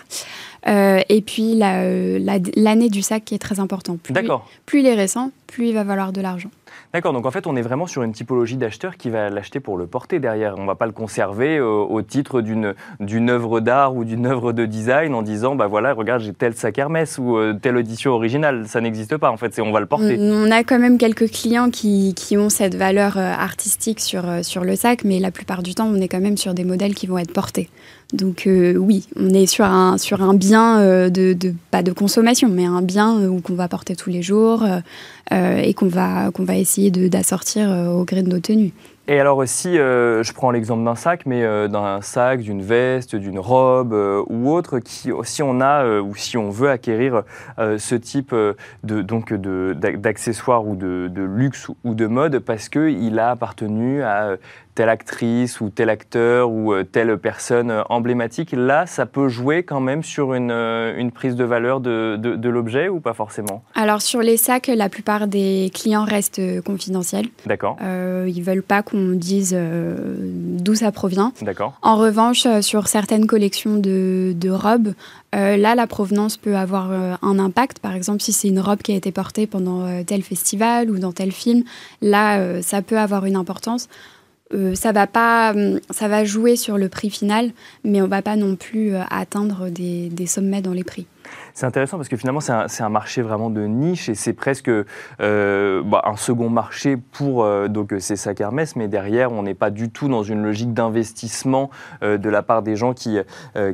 et 0.66 1.24
puis 1.26 1.56
l'année 1.56 2.90
du 2.90 3.02
sac 3.02 3.26
qui 3.26 3.36
est 3.36 3.40
très 3.40 3.60
important. 3.60 3.98
D'accord. 4.10 4.50
Plus 4.66 4.77
il 4.80 4.86
est 4.86 4.96
récent, 4.96 5.32
plus 5.48 5.70
il 5.70 5.74
va 5.74 5.84
valoir 5.84 6.12
de 6.12 6.22
l'argent. 6.22 6.50
D'accord, 6.94 7.12
donc 7.14 7.26
en 7.26 7.32
fait, 7.32 7.48
on 7.48 7.56
est 7.56 7.62
vraiment 7.62 7.86
sur 7.86 8.04
une 8.04 8.14
typologie 8.14 8.56
d'acheteur 8.56 8.98
qui 8.98 9.10
va 9.10 9.30
l'acheter 9.30 9.60
pour 9.60 9.78
le 9.78 9.88
porter 9.88 10.20
derrière. 10.20 10.56
On 10.58 10.62
ne 10.62 10.68
va 10.68 10.76
pas 10.76 10.86
le 10.86 10.94
conserver 10.94 11.58
euh, 11.58 11.68
au, 11.68 12.02
titre 12.02 12.42
d'une 12.42 13.30
œuvre 13.30 13.60
d'art 13.60 13.96
ou 13.96 14.06
d'une 14.06 14.26
œuvre 14.26 14.54
de 14.54 14.66
design 14.66 15.14
en 15.14 15.22
disant, 15.22 15.56
bah 15.56 15.68
voilà, 15.68 15.94
regarde, 15.94 16.22
j'ai 16.22 16.34
tel 16.34 16.56
sac 16.56 16.78
Hermès 16.78 17.18
ou 17.18 17.38
euh, 17.38 17.54
telle 17.54 17.78
édition 17.78 18.12
originale. 18.12 18.68
Ça 18.68 18.80
n'existe 18.80 19.18
pas, 19.18 19.30
en 19.30 19.38
fait, 19.38 19.54
c'est 19.54 19.62
on 19.62 19.72
va 19.72 19.80
le 19.80 19.86
porter. 19.86 20.18
On 20.20 20.50
a 20.50 20.64
quand 20.64 20.80
même 20.80 20.98
quelques 20.98 21.30
clients 21.30 21.70
qui, 21.70 22.14
qui 22.16 22.38
ont 22.38 22.50
cette 22.50 22.76
valeur 22.76 23.18
euh, 23.18 23.34
artistique 23.34 24.00
sur, 24.00 24.24
sur 24.44 24.64
le 24.64 24.76
sac, 24.76 25.04
mais 25.04 25.20
la 25.20 25.32
plupart 25.32 25.64
du 25.64 25.76
temps, 25.76 25.88
on 25.88 26.00
est 26.00 26.08
quand 26.08 26.22
même 26.22 26.38
sur 26.38 26.54
des 26.54 26.64
modèles 26.64 26.96
qui 26.96 27.08
vont 27.08 27.18
être 27.18 27.34
portés. 27.34 27.70
Donc 28.14 28.48
oui, 28.48 29.06
on 29.18 29.30
est 29.30 29.46
sur 29.48 29.66
un, 29.66 29.98
bien 30.34 31.10
de, 31.10 31.34
de, 31.34 31.54
pas 31.72 31.84
de 31.84 31.92
consommation, 31.92 32.48
mais 32.50 32.66
un 32.66 32.82
bien 32.82 33.20
qu'on 33.44 33.56
va 33.56 33.68
porter 33.68 33.96
tous 33.96 34.10
les 34.10 34.22
jours 34.22 34.64
et 35.32 35.74
qu'on 35.74 35.88
va, 35.88 36.32
essayer 36.56 36.90
d'assortir 36.92 37.70
euh, 37.70 37.90
au 37.90 38.06
gré 38.06 38.24
de 38.24 38.30
nos 38.30 38.40
tenues. 38.40 38.74
Et 39.10 39.22
alors 39.22 39.42
si 39.48 39.80
euh, 39.80 40.22
je 40.22 40.34
prends 40.34 40.52
l'exemple 40.52 40.84
d'un 40.84 40.96
sac, 40.96 41.26
mais 41.26 41.42
euh, 41.42 41.70
d'un 41.70 42.02
sac, 42.02 42.42
d'une 42.42 42.62
veste, 42.62 43.16
d'une 43.16 43.40
robe 43.40 43.94
euh, 43.94 44.22
ou 44.28 44.52
autre, 44.52 44.80
qui, 44.80 45.12
si 45.24 45.42
on 45.42 45.62
a 45.62 46.02
ou 46.02 46.14
si 46.16 46.36
on 46.36 46.50
veut 46.50 46.70
acquérir 46.70 47.24
ce 47.58 47.96
type 47.96 48.36
de, 48.84 49.74
d'accessoires 49.74 50.68
ou 50.68 50.76
de, 50.76 51.10
de, 51.10 51.24
luxe 51.24 51.68
ou 51.86 51.94
de 51.94 52.06
mode 52.06 52.40
parce 52.40 52.68
qu'il 52.68 53.18
a 53.18 53.32
appartenu 53.32 54.04
à 54.04 54.36
telle 54.78 54.90
actrice 54.90 55.60
ou 55.60 55.72
tel 55.72 55.90
acteur 55.90 56.52
ou 56.52 56.72
euh, 56.72 56.84
telle 56.84 57.18
personne 57.18 57.72
euh, 57.72 57.82
emblématique, 57.90 58.52
là, 58.52 58.86
ça 58.86 59.08
peut 59.08 59.28
jouer 59.28 59.64
quand 59.64 59.80
même 59.80 60.04
sur 60.04 60.36
une, 60.36 60.52
euh, 60.52 60.96
une 60.96 61.12
prise 61.12 61.36
de 61.36 61.44
valeur 61.44 61.80
de, 61.80 62.16
de, 62.16 62.50
l'objet 62.50 62.88
ou 62.88 63.00
pas 63.00 63.16
forcément? 63.16 63.64
Alors 63.74 64.04
sur 64.04 64.22
les 64.22 64.38
sacs, 64.38 64.68
la 64.68 64.88
plupart 64.88 65.26
des 65.28 65.72
clients 65.74 66.06
restent 66.06 66.62
confidentiels. 66.64 67.26
D'accord. 67.48 67.78
Euh, 67.82 68.32
ils 68.32 68.44
veulent 68.44 68.62
pas 68.62 68.84
qu'on 68.84 69.14
dise 69.14 69.58
d'où 69.58 70.76
ça 70.76 70.92
provient. 70.92 71.34
D'accord. 71.42 71.74
En 71.82 71.98
revanche, 71.98 72.46
sur 72.62 72.88
certaines 72.88 73.26
collections 73.26 73.78
de, 73.78 74.34
de 74.36 74.50
robes, 74.50 74.94
là, 75.34 75.76
la 75.76 75.88
provenance 75.88 76.38
peut 76.38 76.56
avoir 76.56 76.92
un 77.22 77.40
impact. 77.40 77.80
Par 77.80 77.96
exemple, 77.96 78.22
si 78.22 78.32
c'est 78.32 78.48
une 78.48 78.60
robe 78.60 78.82
qui 78.82 78.94
a 78.94 78.96
été 78.96 79.12
portée 79.12 79.46
pendant 79.48 80.04
tel 80.04 80.22
festival 80.22 80.90
ou 80.90 81.00
dans 81.00 81.12
tel 81.12 81.32
film, 81.32 81.64
là, 82.02 82.62
ça 82.62 82.82
peut 82.82 82.98
avoir 82.98 83.26
une 83.26 83.36
importance. 83.36 83.90
Euh, 84.54 84.76
ça 84.76 84.92
va 84.92 85.08
pas, 85.08 85.52
hum, 85.54 85.80
ça 85.90 86.08
va 86.08 86.24
jouer 86.24 86.56
sur 86.56 86.78
le 86.78 86.90
prix 86.90 87.10
final, 87.10 87.52
mais 87.84 88.02
on 88.02 88.08
va 88.08 88.22
pas 88.22 88.36
non 88.36 88.56
plus 88.56 88.96
euh, 88.96 89.02
atteindre 89.10 89.70
des 89.70 90.28
sommets 90.28 90.62
dans 90.62 90.74
les 90.74 90.84
prix. 90.84 91.06
C'est 91.58 91.66
intéressant 91.66 91.98
parce 91.98 92.08
que 92.08 92.18
finalement, 92.18 92.40
c'est 92.40 92.84
un, 92.84 92.90
marché 92.90 93.24
vraiment 93.24 93.50
de 93.50 93.62
niche 93.62 94.10
et 94.10 94.14
c'est 94.14 94.34
presque 94.34 94.70
euh, 94.70 95.82
bah, 95.84 96.04
un 96.06 96.16
second 96.16 96.52
marché 96.52 96.98
pour 96.98 97.44
euh, 97.44 97.68
donc 97.68 97.96
ces 97.98 98.16
sacs 98.16 98.42
Hermès, 98.42 98.76
mais 98.76 98.88
derrière, 98.88 99.32
on 99.32 99.42
n'est 99.42 99.56
pas 99.56 99.72
du 99.72 99.90
tout 99.90 100.08
dans 100.08 100.22
une 100.22 100.44
logique 100.44 100.76
d'investissement 100.76 101.72
euh, 102.04 102.20
de 102.20 102.30
la 102.30 102.44
part 102.44 102.62
des 102.62 102.76
gens 102.76 102.94
qui, 102.94 103.18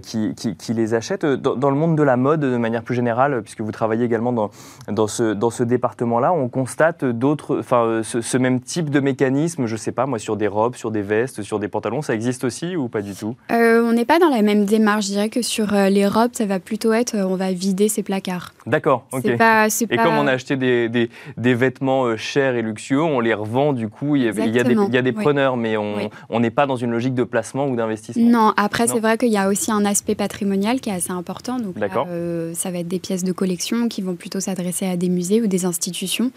qui, 0.02 0.74
les 0.74 0.94
achètent. 0.94 1.25
Dans, 1.25 1.70
le 1.70 1.75
monde 1.75 1.98
de 1.98 2.04
la 2.04 2.16
mode, 2.16 2.40
de 2.40 2.56
manière 2.56 2.84
plus 2.84 2.96
générale, 2.96 3.42
puisque 3.42 3.60
vous 3.60 3.74
travaillez 3.74 4.06
également 4.06 4.32
dans, 4.32 4.50
dans 4.88 5.08
ce, 5.08 5.34
dans 5.34 5.50
ce 5.50 5.63
département-là, 5.63 6.32
on 6.32 6.48
constate 6.48 7.04
d'autres, 7.04 7.60
enfin, 7.60 8.00
ce, 8.02 8.38
même 8.38 8.62
type 8.62 8.92
de 8.92 9.02
mécanisme, 9.02 9.66
je 9.66 9.75
sais 9.75 9.92
pas, 9.92 10.06
moi, 10.06 10.20
sur 10.20 10.38
des 10.38 10.48
robes, 10.48 10.75
sur 10.75 10.90
des 10.90 11.02
vestes, 11.02 11.42
sur 11.42 11.60
des 11.60 11.68
pantalons, 11.68 12.02
ça 12.02 12.13
existe 12.13 12.46
aussi 12.46 12.78
ou 12.78 12.88
pas 12.88 13.02
du 13.02 13.13
tout? 13.13 13.36
On 13.50 13.92
n'est 13.92 14.06
pas 14.06 14.20
dans 14.20 14.30
la 14.30 14.42
même 14.42 14.63
démarche. 14.63 15.08
Je 15.08 15.12
dirais 15.12 15.30
que 15.30 15.42
sur 15.42 15.74
les 15.74 16.08
robes, 16.08 16.32
ça 16.32 16.46
va 16.46 16.62
plutôt 16.62 16.94
être, 16.94 17.18
on 17.18 17.36
va 17.36 17.52
vider 17.74 17.89
ses 17.89 18.03
placards. 18.03 18.53
D'accord, 18.68 19.06
ok. 19.12 19.25
et 19.25 19.98
comme 19.98 20.18
on 20.18 20.27
a 20.27 20.32
acheté 20.32 20.56
des, 20.56 20.89
des, 20.89 21.53
vêtements 21.53 22.06
euh, 22.06 22.18
chers 22.18 22.56
et 22.56 22.62
luxueux, 22.62 23.01
on 23.01 23.20
les 23.20 23.34
revend 23.34 23.74
du 23.74 23.89
coup. 23.89 24.15
Il 24.15 24.24
y 24.24 24.27
a, 24.27 24.32
il 24.32 24.56
y 24.56 24.60
a 24.60 24.63
des, 24.63 24.74
il 24.74 24.94
y 24.94 24.98
a 24.98 25.01
des 25.01 25.12
preneurs, 25.12 25.58
mais 25.58 25.75
on 25.77 26.39
n'est 26.39 26.51
pas 26.51 26.65
dans 26.65 26.75
une 26.75 26.92
logique 26.92 27.15
de 27.15 27.24
placement 27.24 27.68
ou 27.68 27.75
d'investissement. 27.75 28.30
Non, 28.30 28.53
après, 28.58 28.88
c'est 28.88 29.00
vrai 29.00 29.18
qu'il 29.18 29.32
y 29.32 29.38
a 29.38 29.50
aussi 29.50 29.72
un 29.72 29.86
aspect 29.86 30.15
patrimonial 30.15 30.80
qui 30.80 30.89
est 30.89 30.94
assez 30.94 31.12
important. 31.12 31.60
Donc, 31.60 31.75
euh, 32.08 32.53
ça 32.53 32.72
va 32.72 32.80
être 32.80 32.88
des 32.88 33.00
pièces 33.00 33.24
de 33.24 33.32
collection 33.32 33.88
qui 33.88 34.01
vont 34.01 34.15
plutôt 34.15 34.39
s'adresser 34.39 34.86
à 34.86 34.98
des 34.98 35.10
musées 35.10 35.42
ou 35.42 35.48
des 35.48 35.65
institutions. 35.65 36.32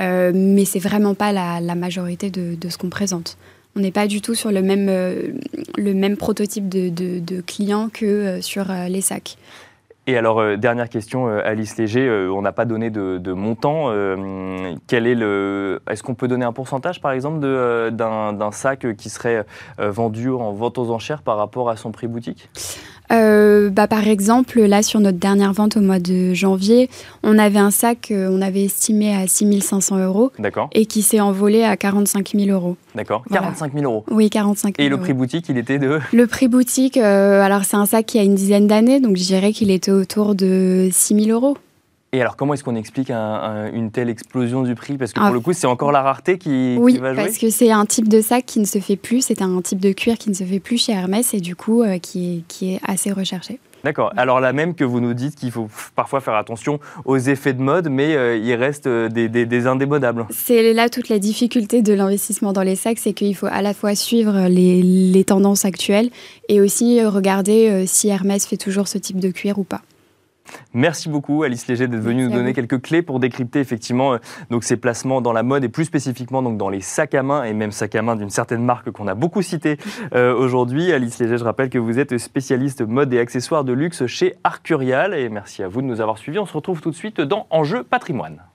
Euh, 0.00 0.32
mais 0.34 0.64
c'est 0.64 0.78
vraiment 0.78 1.14
pas 1.14 1.32
la, 1.32 1.74
majorité 1.74 2.30
de, 2.30 2.54
de 2.54 2.68
ce 2.68 2.78
qu'on 2.78 2.90
présente. 2.90 3.36
On 3.76 3.80
n'est 3.80 3.92
pas 3.92 4.08
du 4.08 4.20
tout 4.20 4.34
sur 4.34 4.50
le 4.50 4.62
même, 4.62 4.88
euh, 4.88 5.32
le 5.76 5.94
même 5.94 6.16
prototype 6.16 6.68
de, 6.68 6.88
de, 6.88 7.20
de 7.20 7.40
client 7.40 7.88
que 7.92 8.40
sur 8.40 8.66
les 8.88 9.00
sacs. 9.00 9.36
Et 10.10 10.18
alors, 10.18 10.40
euh, 10.40 10.56
dernière 10.56 10.88
question, 10.88 11.28
euh, 11.28 11.40
Alice 11.44 11.76
Léger, 11.76 12.08
euh, 12.08 12.32
on 12.32 12.42
n'a 12.42 12.50
pas 12.50 12.64
donné 12.64 12.90
de, 12.90 13.32
montant. 13.32 13.92
est-ce 13.92 16.02
qu'on 16.02 16.16
peut 16.16 16.26
donner 16.26 16.44
un 16.44 16.52
pourcentage, 16.52 17.00
par 17.00 17.12
exemple, 17.12 17.38
d'un, 17.38 18.50
sac 18.50 18.96
qui 18.96 19.08
serait 19.08 19.46
vendu 19.78 20.28
en 20.30 20.52
vente 20.52 20.78
aux 20.78 20.90
enchères 20.90 21.22
par 21.22 21.36
rapport 21.36 21.70
à 21.70 21.76
son 21.76 21.92
prix 21.92 22.08
boutique? 22.08 22.48
Euh, 23.12 23.70
bah, 23.70 23.86
Par 23.86 24.06
exemple, 24.06 24.60
là, 24.60 24.82
sur 24.82 25.00
notre 25.00 25.18
dernière 25.18 25.52
vente 25.52 25.76
au 25.76 25.80
mois 25.80 25.98
de 25.98 26.34
janvier, 26.34 26.88
on 27.22 27.38
avait 27.38 27.58
un 27.58 27.70
sac 27.70 28.06
qu'on 28.08 28.40
avait 28.40 28.64
estimé 28.64 29.14
à 29.14 29.26
6 29.26 29.60
500 29.60 29.98
euros 29.98 30.32
et 30.72 30.86
qui 30.86 31.02
s'est 31.02 31.20
envolé 31.20 31.64
à 31.64 31.76
45 31.76 32.32
000 32.34 32.50
euros. 32.50 32.76
D'accord, 32.94 33.24
45 33.32 33.72
000 33.72 33.84
euros. 33.84 34.04
Oui, 34.10 34.30
45 34.30 34.76
000 34.76 34.86
Et 34.86 34.88
le 34.88 34.98
prix 34.98 35.12
boutique, 35.12 35.48
il 35.48 35.58
était 35.58 35.78
de 35.78 36.00
Le 36.12 36.26
prix 36.26 36.48
boutique, 36.48 36.96
euh, 36.96 37.42
alors 37.42 37.64
c'est 37.64 37.76
un 37.76 37.86
sac 37.86 38.06
qui 38.06 38.18
a 38.18 38.22
une 38.22 38.34
dizaine 38.34 38.66
d'années, 38.66 39.00
donc 39.00 39.16
je 39.16 39.24
dirais 39.24 39.52
qu'il 39.52 39.70
était 39.70 39.92
autour 39.92 40.34
de 40.34 40.88
6 40.90 41.24
000 41.24 41.30
euros. 41.30 41.56
Et 42.12 42.20
alors, 42.20 42.34
comment 42.34 42.54
est-ce 42.54 42.64
qu'on 42.64 42.74
explique 42.74 43.10
une 43.10 43.90
telle 43.92 44.08
explosion 44.08 44.62
du 44.62 44.74
prix? 44.74 44.98
Parce 44.98 45.12
que 45.12 45.20
pour 45.20 45.28
ah. 45.28 45.32
le 45.32 45.38
coup, 45.38 45.52
c'est 45.52 45.68
encore 45.68 45.92
la 45.92 46.02
rareté 46.02 46.38
qui, 46.38 46.76
va 46.76 47.14
jouer. 47.14 47.14
parce 47.14 47.38
que 47.38 47.50
c'est 47.50 47.70
un 47.70 47.86
type 47.86 48.08
de 48.08 48.20
sac 48.20 48.44
qui 48.46 48.58
ne 48.58 48.64
se 48.64 48.80
fait 48.80 48.96
plus, 48.96 49.22
c'est 49.26 49.42
un 49.42 49.60
type 49.62 49.78
de 49.78 49.92
cuir 49.92 50.18
qui 50.18 50.28
ne 50.28 50.34
se 50.34 50.42
fait 50.42 50.58
plus 50.58 50.78
chez 50.78 50.92
Hermès 50.92 51.34
et 51.34 51.40
du 51.40 51.54
coup, 51.54 51.82
euh, 51.82 51.98
qui, 51.98 52.38
est, 52.38 52.42
qui 52.48 52.74
est 52.74 52.80
assez 52.84 53.12
recherché. 53.12 53.60
D'accord. 53.84 54.12
Alors 54.16 54.40
là 54.40 54.52
même 54.52 54.74
que 54.74 54.84
vous 54.84 55.00
nous 55.00 55.14
dites 55.14 55.36
qu'il 55.36 55.50
faut 55.50 55.68
parfois 55.96 56.20
faire 56.20 56.34
attention 56.34 56.80
aux 57.06 57.16
effets 57.16 57.54
de 57.54 57.62
mode, 57.62 57.88
mais 57.88 58.14
euh, 58.14 58.36
il 58.36 58.52
reste 58.54 58.86
euh, 58.86 59.08
des, 59.08 59.28
des, 59.28 59.66
indémodables. 59.66 60.26
C'est 60.28 60.74
là 60.74 60.90
toute 60.90 61.08
la 61.08 61.18
difficulté 61.18 61.80
de 61.80 61.94
l'investissement 61.94 62.52
dans 62.52 62.62
les 62.62 62.76
sacs, 62.76 62.98
c'est 62.98 63.14
qu'il 63.14 63.34
faut 63.34 63.46
à 63.46 63.62
la 63.62 63.72
fois 63.72 63.94
suivre 63.94 64.48
les, 64.48 64.82
les, 64.82 65.24
tendances 65.24 65.64
actuelles 65.64 66.10
et 66.48 66.60
aussi 66.60 67.02
regarder 67.02 67.86
si 67.86 68.08
Hermès 68.08 68.44
fait 68.44 68.58
toujours 68.58 68.88
ce 68.88 68.98
type 68.98 69.18
de 69.18 69.30
cuir 69.30 69.58
ou 69.58 69.64
pas. 69.64 69.80
Merci 70.74 71.08
beaucoup 71.08 71.42
Alice 71.42 71.66
Léger 71.66 71.88
d'être 71.88 72.00
venue 72.00 72.24
nous 72.24 72.32
donner 72.32 72.52
quelques 72.52 72.80
clés 72.80 73.02
pour 73.02 73.20
décrypter 73.20 73.60
effectivement 73.60 74.14
euh, 74.14 74.18
donc 74.50 74.64
ces 74.64 74.76
placements 74.76 75.20
dans 75.20 75.32
la 75.32 75.42
mode 75.42 75.64
et 75.64 75.68
plus 75.68 75.84
spécifiquement 75.84 76.42
donc 76.42 76.56
dans 76.56 76.68
les 76.68 76.80
sacs 76.80 77.14
à 77.14 77.22
main 77.22 77.44
et 77.44 77.52
même 77.52 77.72
sacs 77.72 77.94
à 77.94 78.02
main 78.02 78.16
d'une 78.16 78.30
certaine 78.30 78.64
marque 78.64 78.90
qu'on 78.90 79.06
a 79.06 79.14
beaucoup 79.14 79.42
cité 79.42 79.78
euh, 80.14 80.34
aujourd'hui. 80.34 80.92
Alice 80.92 81.18
Léger, 81.18 81.38
je 81.38 81.44
rappelle 81.44 81.70
que 81.70 81.78
vous 81.78 81.98
êtes 81.98 82.16
spécialiste 82.18 82.82
mode 82.82 83.12
et 83.12 83.18
accessoires 83.18 83.64
de 83.64 83.72
luxe 83.72 84.06
chez 84.06 84.36
Arcurial 84.44 85.14
et 85.14 85.28
merci 85.28 85.62
à 85.62 85.68
vous 85.68 85.82
de 85.82 85.86
nous 85.86 86.00
avoir 86.00 86.18
suivis. 86.18 86.38
On 86.38 86.46
se 86.46 86.54
retrouve 86.54 86.80
tout 86.80 86.90
de 86.90 86.96
suite 86.96 87.20
dans 87.20 87.46
Enjeu 87.50 87.82
patrimoine. 87.82 88.49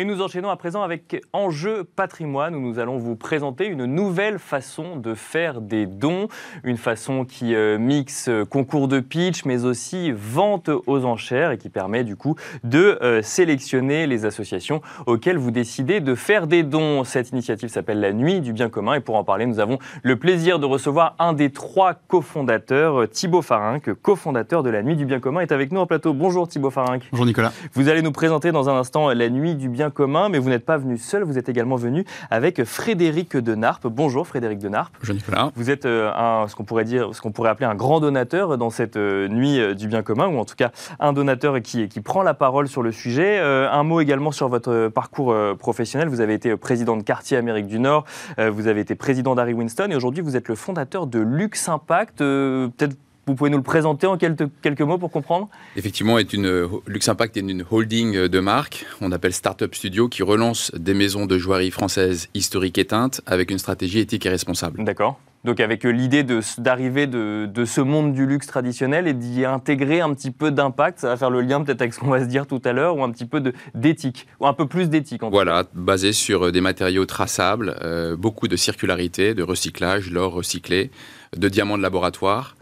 Et 0.00 0.04
nous 0.04 0.22
enchaînons 0.22 0.48
à 0.48 0.54
présent 0.54 0.82
avec 0.82 1.20
Enjeu 1.32 1.82
patrimoine 1.82 2.54
où 2.54 2.60
nous 2.60 2.78
allons 2.78 2.98
vous 2.98 3.16
présenter 3.16 3.66
une 3.66 3.84
nouvelle 3.84 4.38
façon 4.38 4.94
de 4.94 5.12
faire 5.14 5.60
des 5.60 5.86
dons. 5.86 6.28
Une 6.62 6.76
façon 6.76 7.24
qui 7.24 7.52
euh, 7.56 7.78
mixe 7.78 8.30
concours 8.48 8.86
de 8.86 9.00
pitch 9.00 9.44
mais 9.44 9.64
aussi 9.64 10.12
vente 10.12 10.70
aux 10.86 11.04
enchères 11.04 11.50
et 11.50 11.58
qui 11.58 11.68
permet 11.68 12.04
du 12.04 12.14
coup 12.14 12.36
de 12.62 12.96
euh, 13.02 13.22
sélectionner 13.22 14.06
les 14.06 14.24
associations 14.24 14.82
auxquelles 15.06 15.36
vous 15.36 15.50
décidez 15.50 15.98
de 15.98 16.14
faire 16.14 16.46
des 16.46 16.62
dons. 16.62 17.02
Cette 17.02 17.30
initiative 17.30 17.68
s'appelle 17.68 17.98
la 17.98 18.12
Nuit 18.12 18.40
du 18.40 18.52
bien 18.52 18.68
commun 18.68 18.94
et 18.94 19.00
pour 19.00 19.16
en 19.16 19.24
parler 19.24 19.46
nous 19.46 19.58
avons 19.58 19.80
le 20.04 20.14
plaisir 20.14 20.60
de 20.60 20.66
recevoir 20.66 21.16
un 21.18 21.32
des 21.32 21.50
trois 21.50 21.94
cofondateurs, 21.94 23.10
Thibaut 23.10 23.42
Farinck, 23.42 23.92
cofondateur 23.94 24.62
de 24.62 24.70
la 24.70 24.84
Nuit 24.84 24.94
du 24.94 25.06
bien 25.06 25.18
commun, 25.18 25.40
est 25.40 25.50
avec 25.50 25.72
nous 25.72 25.80
en 25.80 25.86
plateau. 25.86 26.12
Bonjour 26.12 26.46
Thibaut 26.46 26.70
Farinck. 26.70 27.02
Bonjour 27.10 27.26
Nicolas. 27.26 27.52
Vous 27.72 27.88
allez 27.88 28.02
nous 28.02 28.12
présenter 28.12 28.52
dans 28.52 28.68
un 28.68 28.78
instant 28.78 29.08
la 29.08 29.28
Nuit 29.28 29.56
du 29.56 29.68
bien 29.68 29.87
commun, 29.90 30.28
mais 30.28 30.38
vous 30.38 30.48
n'êtes 30.48 30.64
pas 30.64 30.76
venu 30.76 30.98
seul, 30.98 31.22
vous 31.22 31.38
êtes 31.38 31.48
également 31.48 31.76
venu 31.76 32.04
avec 32.30 32.64
Frédéric 32.64 33.36
Denarpe. 33.36 33.86
Bonjour 33.86 34.26
Frédéric 34.26 34.58
Denarpe. 34.58 34.94
Bonjour 35.00 35.14
Nicolas. 35.14 35.50
Vous 35.54 35.70
êtes 35.70 35.86
euh, 35.86 36.10
un, 36.14 36.48
ce 36.48 36.54
qu'on 36.54 36.64
pourrait 36.64 36.84
dire, 36.84 37.14
ce 37.14 37.20
qu'on 37.20 37.32
pourrait 37.32 37.50
appeler 37.50 37.66
un 37.66 37.74
grand 37.74 38.00
donateur 38.00 38.58
dans 38.58 38.70
cette 38.70 38.96
euh, 38.96 39.28
nuit 39.28 39.60
euh, 39.60 39.74
du 39.74 39.88
bien 39.88 40.02
commun, 40.02 40.26
ou 40.26 40.38
en 40.38 40.44
tout 40.44 40.56
cas 40.56 40.70
un 41.00 41.12
donateur 41.12 41.60
qui, 41.62 41.88
qui 41.88 42.00
prend 42.00 42.22
la 42.22 42.34
parole 42.34 42.68
sur 42.68 42.82
le 42.82 42.92
sujet. 42.92 43.38
un 43.38 43.82
mot 43.82 44.00
également 44.00 44.32
sur 44.32 44.48
votre 44.48 44.88
parcours 44.88 45.34
professionnel. 45.58 46.08
Vous 46.08 46.20
avez 46.20 46.34
été 46.34 46.56
président 46.56 46.96
de 46.96 47.02
quartier 47.02 47.36
Amérique 47.36 47.66
du 47.66 47.78
Nord, 47.78 48.04
vous 48.38 48.66
avez 48.66 48.80
été 48.80 48.94
président 48.94 49.34
d'Harry 49.34 49.54
Winston, 49.54 49.88
et 49.90 49.96
aujourd'hui 49.96 50.22
vous 50.22 50.36
êtes 50.36 50.48
le 50.48 50.54
fondateur 50.54 51.06
de 51.06 51.18
Lux 51.18 51.68
Impact. 51.68 52.18
Peut-être 52.18 52.96
vous 53.28 53.34
pouvez 53.34 53.50
nous 53.50 53.58
le 53.58 53.62
présenter 53.62 54.06
en 54.06 54.16
quelques, 54.16 54.80
mots 54.80 54.98
pour 54.98 55.10
comprendre? 55.10 55.48
Effectivement, 55.76 56.18
est 56.18 56.32
une, 56.32 56.68
Lux 56.86 57.08
Impact 57.08 57.36
est 57.36 57.40
une 57.40 57.64
holding 57.70 58.26
de 58.26 58.40
marque, 58.40 58.86
on 59.00 59.12
appelle 59.12 59.32
Startup 59.32 59.72
Studio, 59.74 60.08
qui 60.08 60.22
relance 60.22 60.72
des 60.74 60.94
maisons 60.94 61.26
de 61.26 61.38
joaillerie 61.38 61.70
françaises 61.70 62.28
historiques 62.34 62.78
éteintes 62.78 63.20
avec 63.26 63.50
une 63.50 63.58
stratégie 63.58 64.00
éthique 64.00 64.26
et 64.26 64.30
responsable. 64.30 64.82
D'accord. 64.82 65.20
Donc 65.44 65.60
avec 65.60 65.84
l'idée 65.84 66.24
d'arriver 66.58 67.06
de, 67.06 67.46
de, 67.46 67.64
ce 67.64 67.80
monde 67.80 68.12
du 68.12 68.26
luxe 68.26 68.48
traditionnel 68.48 69.06
et 69.06 69.14
d'y 69.14 69.44
intégrer 69.44 70.00
un 70.00 70.12
petit 70.12 70.32
peu 70.32 70.50
d'impact, 70.50 70.98
ça 70.98 71.08
va 71.08 71.16
faire 71.16 71.30
le 71.30 71.42
lien 71.42 71.62
peut-être 71.62 71.80
avec 71.80 71.94
ce 71.94 72.00
qu'on 72.00 72.08
va 72.08 72.20
se 72.20 72.28
dire 72.28 72.46
tout 72.46 72.60
à 72.64 72.72
l'heure, 72.72 72.96
ou 72.96 73.04
un 73.04 73.10
petit 73.10 73.24
peu 73.24 73.40
d'éthique, 73.74 74.26
ou 74.40 74.46
un 74.46 74.52
peu 74.52 74.66
plus 74.66 74.88
d'éthique. 74.88 75.22
Voilà, 75.22 75.64
basé 75.74 76.12
sur 76.12 76.46
euh, 76.46 76.52
des 76.52 76.60
matériaux 76.60 77.06
traçables, 77.06 77.76
euh, 77.82 78.16
beaucoup 78.16 78.48
de 78.48 78.56
circularité, 78.56 79.34
de 79.34 79.44
recyclage, 79.44 80.10
l'or 80.10 80.32
recyclé, 80.32 80.90
de 81.36 81.48
diamants 81.48 81.78
de 81.78 81.82
laboratoire, 81.82 82.56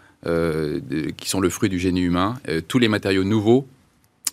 qui 1.16 1.28
sont 1.28 1.40
le 1.40 1.48
fruit 1.48 1.68
du 1.68 1.78
génie 1.78 2.02
humain, 2.02 2.34
euh, 2.48 2.60
tous 2.66 2.78
les 2.78 2.88
matériaux 2.88 3.24
nouveaux 3.24 3.66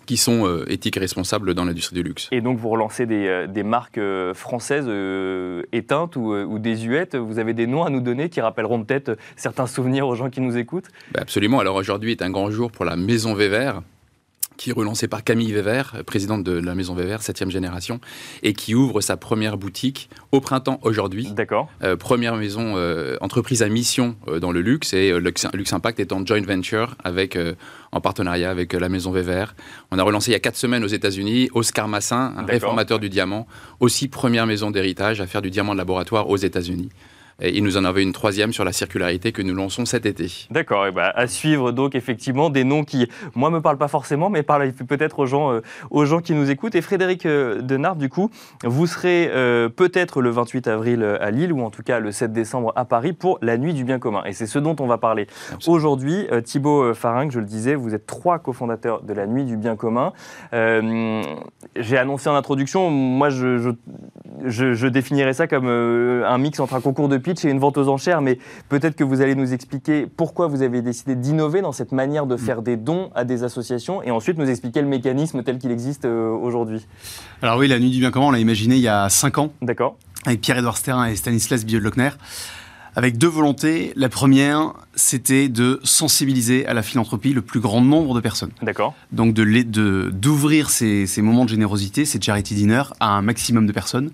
qui 0.05 0.17
sont 0.17 0.45
euh, 0.45 0.65
éthiques 0.69 0.97
et 0.97 0.99
responsables 0.99 1.53
dans 1.53 1.63
l'industrie 1.63 1.95
du 1.95 2.03
luxe. 2.03 2.27
Et 2.31 2.41
donc 2.41 2.57
vous 2.57 2.67
relancez 2.67 3.05
des, 3.05 3.63
marques 3.63 4.01
françaises 4.33 4.89
éteintes 5.71 6.15
ou, 6.17 6.33
ou, 6.33 6.59
désuètes. 6.59 7.15
Vous 7.15 7.39
avez 7.39 7.53
des 7.53 7.67
noms 7.67 7.83
à 7.83 7.89
nous 7.89 8.01
donner 8.01 8.29
qui 8.29 8.41
rappelleront 8.41 8.83
peut-être 8.83 9.17
certains 9.37 9.67
souvenirs 9.67 10.07
aux 10.07 10.15
gens 10.15 10.29
qui 10.29 10.41
nous 10.41 10.57
écoutent? 10.57 10.89
Bah, 11.13 11.21
Absolument. 11.21 11.59
Alors 11.59 11.75
aujourd'hui 11.75 12.11
est 12.11 12.21
un 12.21 12.29
grand 12.29 12.51
jour 12.51 12.71
pour 12.71 12.83
la 12.83 12.97
Maison 12.97 13.33
Vévert. 13.33 13.81
Qui 14.57 14.69
est 14.69 14.73
relancé 14.73 15.07
par 15.07 15.23
Camille 15.23 15.51
Weber, 15.51 16.03
présidente 16.05 16.43
de 16.43 16.53
la 16.53 16.75
maison 16.75 16.93
Weber, 16.93 17.21
7 17.21 17.49
génération, 17.49 17.99
et 18.41 18.53
qui 18.53 18.75
ouvre 18.75 19.01
sa 19.01 19.17
première 19.17 19.57
boutique 19.57 20.09
au 20.31 20.41
printemps 20.41 20.79
aujourd'hui. 20.83 21.31
D'accord. 21.31 21.69
Euh, 21.83 21.95
première 21.95 22.35
maison, 22.35 22.73
euh, 22.77 23.17
entreprise 23.21 23.63
à 23.63 23.69
mission 23.69 24.15
euh, 24.27 24.39
dans 24.39 24.51
le 24.51 24.61
luxe, 24.61 24.93
et 24.93 25.17
luxe, 25.19 25.45
Impact 25.73 25.99
est 25.99 26.11
en 26.11 26.25
joint 26.25 26.41
venture 26.41 26.95
avec, 27.03 27.37
en 27.91 28.01
partenariat 28.01 28.49
avec 28.49 28.73
la 28.73 28.89
maison 28.89 29.11
Weber. 29.11 29.55
On 29.91 29.99
a 29.99 30.03
relancé 30.03 30.31
il 30.31 30.33
y 30.33 30.35
a 30.35 30.39
4 30.39 30.55
semaines 30.55 30.83
aux 30.83 30.87
États-Unis, 30.87 31.49
Oscar 31.53 31.87
Massin, 31.87 32.33
un 32.37 32.45
réformateur 32.45 32.99
du 32.99 33.09
diamant, 33.09 33.47
aussi 33.79 34.07
première 34.07 34.45
maison 34.45 34.71
d'héritage 34.71 35.21
à 35.21 35.27
faire 35.27 35.41
du 35.41 35.49
diamant 35.49 35.73
de 35.73 35.77
laboratoire 35.77 36.29
aux 36.29 36.37
États-Unis. 36.37 36.89
Et 37.43 37.57
il 37.57 37.63
nous 37.63 37.75
en 37.75 37.83
avait 37.83 38.01
une 38.01 38.13
troisième 38.13 38.53
sur 38.53 38.63
la 38.63 38.71
circularité 38.71 39.33
que 39.33 39.41
nous 39.41 39.53
lançons 39.53 39.85
cet 39.85 40.05
été. 40.05 40.47
D'accord, 40.49 40.87
et 40.87 40.91
bah, 40.91 41.11
à 41.13 41.27
suivre 41.27 41.73
donc 41.73 41.93
effectivement 41.93 42.49
des 42.49 42.63
noms 42.63 42.85
qui, 42.85 43.09
moi, 43.35 43.49
me 43.49 43.59
parlent 43.59 43.77
pas 43.77 43.89
forcément, 43.89 44.29
mais 44.29 44.43
parlent 44.43 44.71
peut-être 44.71 45.19
aux 45.19 45.25
gens, 45.25 45.51
euh, 45.51 45.61
aux 45.91 46.05
gens 46.05 46.21
qui 46.21 46.33
nous 46.33 46.49
écoutent. 46.49 46.75
Et 46.75 46.81
Frédéric 46.81 47.25
euh, 47.25 47.61
Denard, 47.61 47.97
du 47.97 48.07
coup, 48.07 48.29
vous 48.63 48.87
serez 48.87 49.29
euh, 49.29 49.67
peut-être 49.67 50.21
le 50.21 50.29
28 50.29 50.69
avril 50.69 51.03
à 51.03 51.31
Lille, 51.31 51.51
ou 51.51 51.61
en 51.61 51.69
tout 51.69 51.83
cas 51.83 51.99
le 51.99 52.13
7 52.13 52.31
décembre 52.31 52.71
à 52.77 52.85
Paris, 52.85 53.11
pour 53.11 53.39
la 53.41 53.57
Nuit 53.57 53.73
du 53.73 53.83
Bien 53.83 53.99
commun. 53.99 54.23
Et 54.25 54.31
c'est 54.31 54.47
ce 54.47 54.57
dont 54.57 54.77
on 54.79 54.87
va 54.87 54.97
parler 54.97 55.27
aujourd'hui. 55.67 56.27
Thibaut 56.45 56.93
Faring, 56.93 57.29
je 57.29 57.39
le 57.39 57.45
disais, 57.45 57.75
vous 57.75 57.93
êtes 57.93 58.05
trois 58.05 58.39
cofondateurs 58.39 59.01
de 59.01 59.11
la 59.11 59.27
Nuit 59.27 59.43
du 59.43 59.57
Bien 59.57 59.75
commun. 59.75 60.13
J'ai 60.53 61.97
annoncé 61.97 62.29
en 62.29 62.35
introduction, 62.35 62.89
moi, 62.89 63.29
je, 63.29 63.57
je, 63.57 63.69
je, 64.45 64.73
je 64.73 64.87
définirais 64.87 65.33
ça 65.33 65.47
comme 65.47 65.67
un 65.67 66.37
mix 66.37 66.59
entre 66.59 66.75
un 66.75 66.81
concours 66.81 67.09
de 67.09 67.17
pitch 67.33 67.45
et 67.45 67.49
une 67.49 67.59
vente 67.59 67.77
aux 67.77 67.89
enchères, 67.89 68.21
mais 68.21 68.37
peut-être 68.69 68.95
que 68.95 69.03
vous 69.03 69.21
allez 69.21 69.35
nous 69.35 69.53
expliquer 69.53 70.07
pourquoi 70.07 70.47
vous 70.47 70.61
avez 70.61 70.81
décidé 70.81 71.15
d'innover 71.15 71.61
dans 71.61 71.71
cette 71.71 71.91
manière 71.91 72.25
de 72.25 72.37
faire 72.37 72.61
des 72.61 72.77
dons 72.77 73.09
à 73.15 73.25
des 73.25 73.43
associations 73.43 74.03
et 74.03 74.11
ensuite 74.11 74.37
nous 74.37 74.49
expliquer 74.49 74.81
le 74.81 74.87
mécanisme 74.87 75.43
tel 75.43 75.57
qu'il 75.59 75.71
existe 75.71 76.05
euh, 76.05 76.29
aujourd'hui. 76.29 76.85
Alors 77.41 77.57
oui, 77.57 77.67
la 77.67 77.79
Nuit 77.79 77.91
du 77.91 77.99
Bien 77.99 78.11
Commun, 78.11 78.27
on 78.27 78.31
l'a 78.31 78.39
imaginé 78.39 78.75
il 78.75 78.81
y 78.81 78.87
a 78.87 79.09
5 79.09 79.37
ans. 79.37 79.53
D'accord. 79.61 79.97
Avec 80.25 80.41
Pierre-Édouard 80.41 80.77
Sterrin 80.77 81.05
et 81.05 81.15
Stanislas 81.15 81.65
Biodlockner 81.65 82.11
avec 82.95 83.17
deux 83.17 83.27
volontés. 83.27 83.93
La 83.95 84.09
première, 84.09 84.73
c'était 84.95 85.49
de 85.49 85.79
sensibiliser 85.83 86.65
à 86.65 86.73
la 86.73 86.83
philanthropie 86.83 87.33
le 87.33 87.41
plus 87.41 87.59
grand 87.59 87.81
nombre 87.81 88.13
de 88.13 88.19
personnes. 88.19 88.51
D'accord. 88.61 88.93
Donc 89.11 89.33
d'ouvrir 89.33 89.65
de, 89.65 90.11
d'ouvrir 90.13 90.69
ces, 90.69 91.07
ces, 91.07 91.21
moments 91.21 91.45
de 91.45 91.49
générosité, 91.49 92.05
ces 92.05 92.21
charity 92.21 92.55
dinners, 92.55 92.93
à 92.99 93.09
un 93.09 93.21
maximum 93.21 93.65
de 93.67 93.71
personnes. 93.71 94.11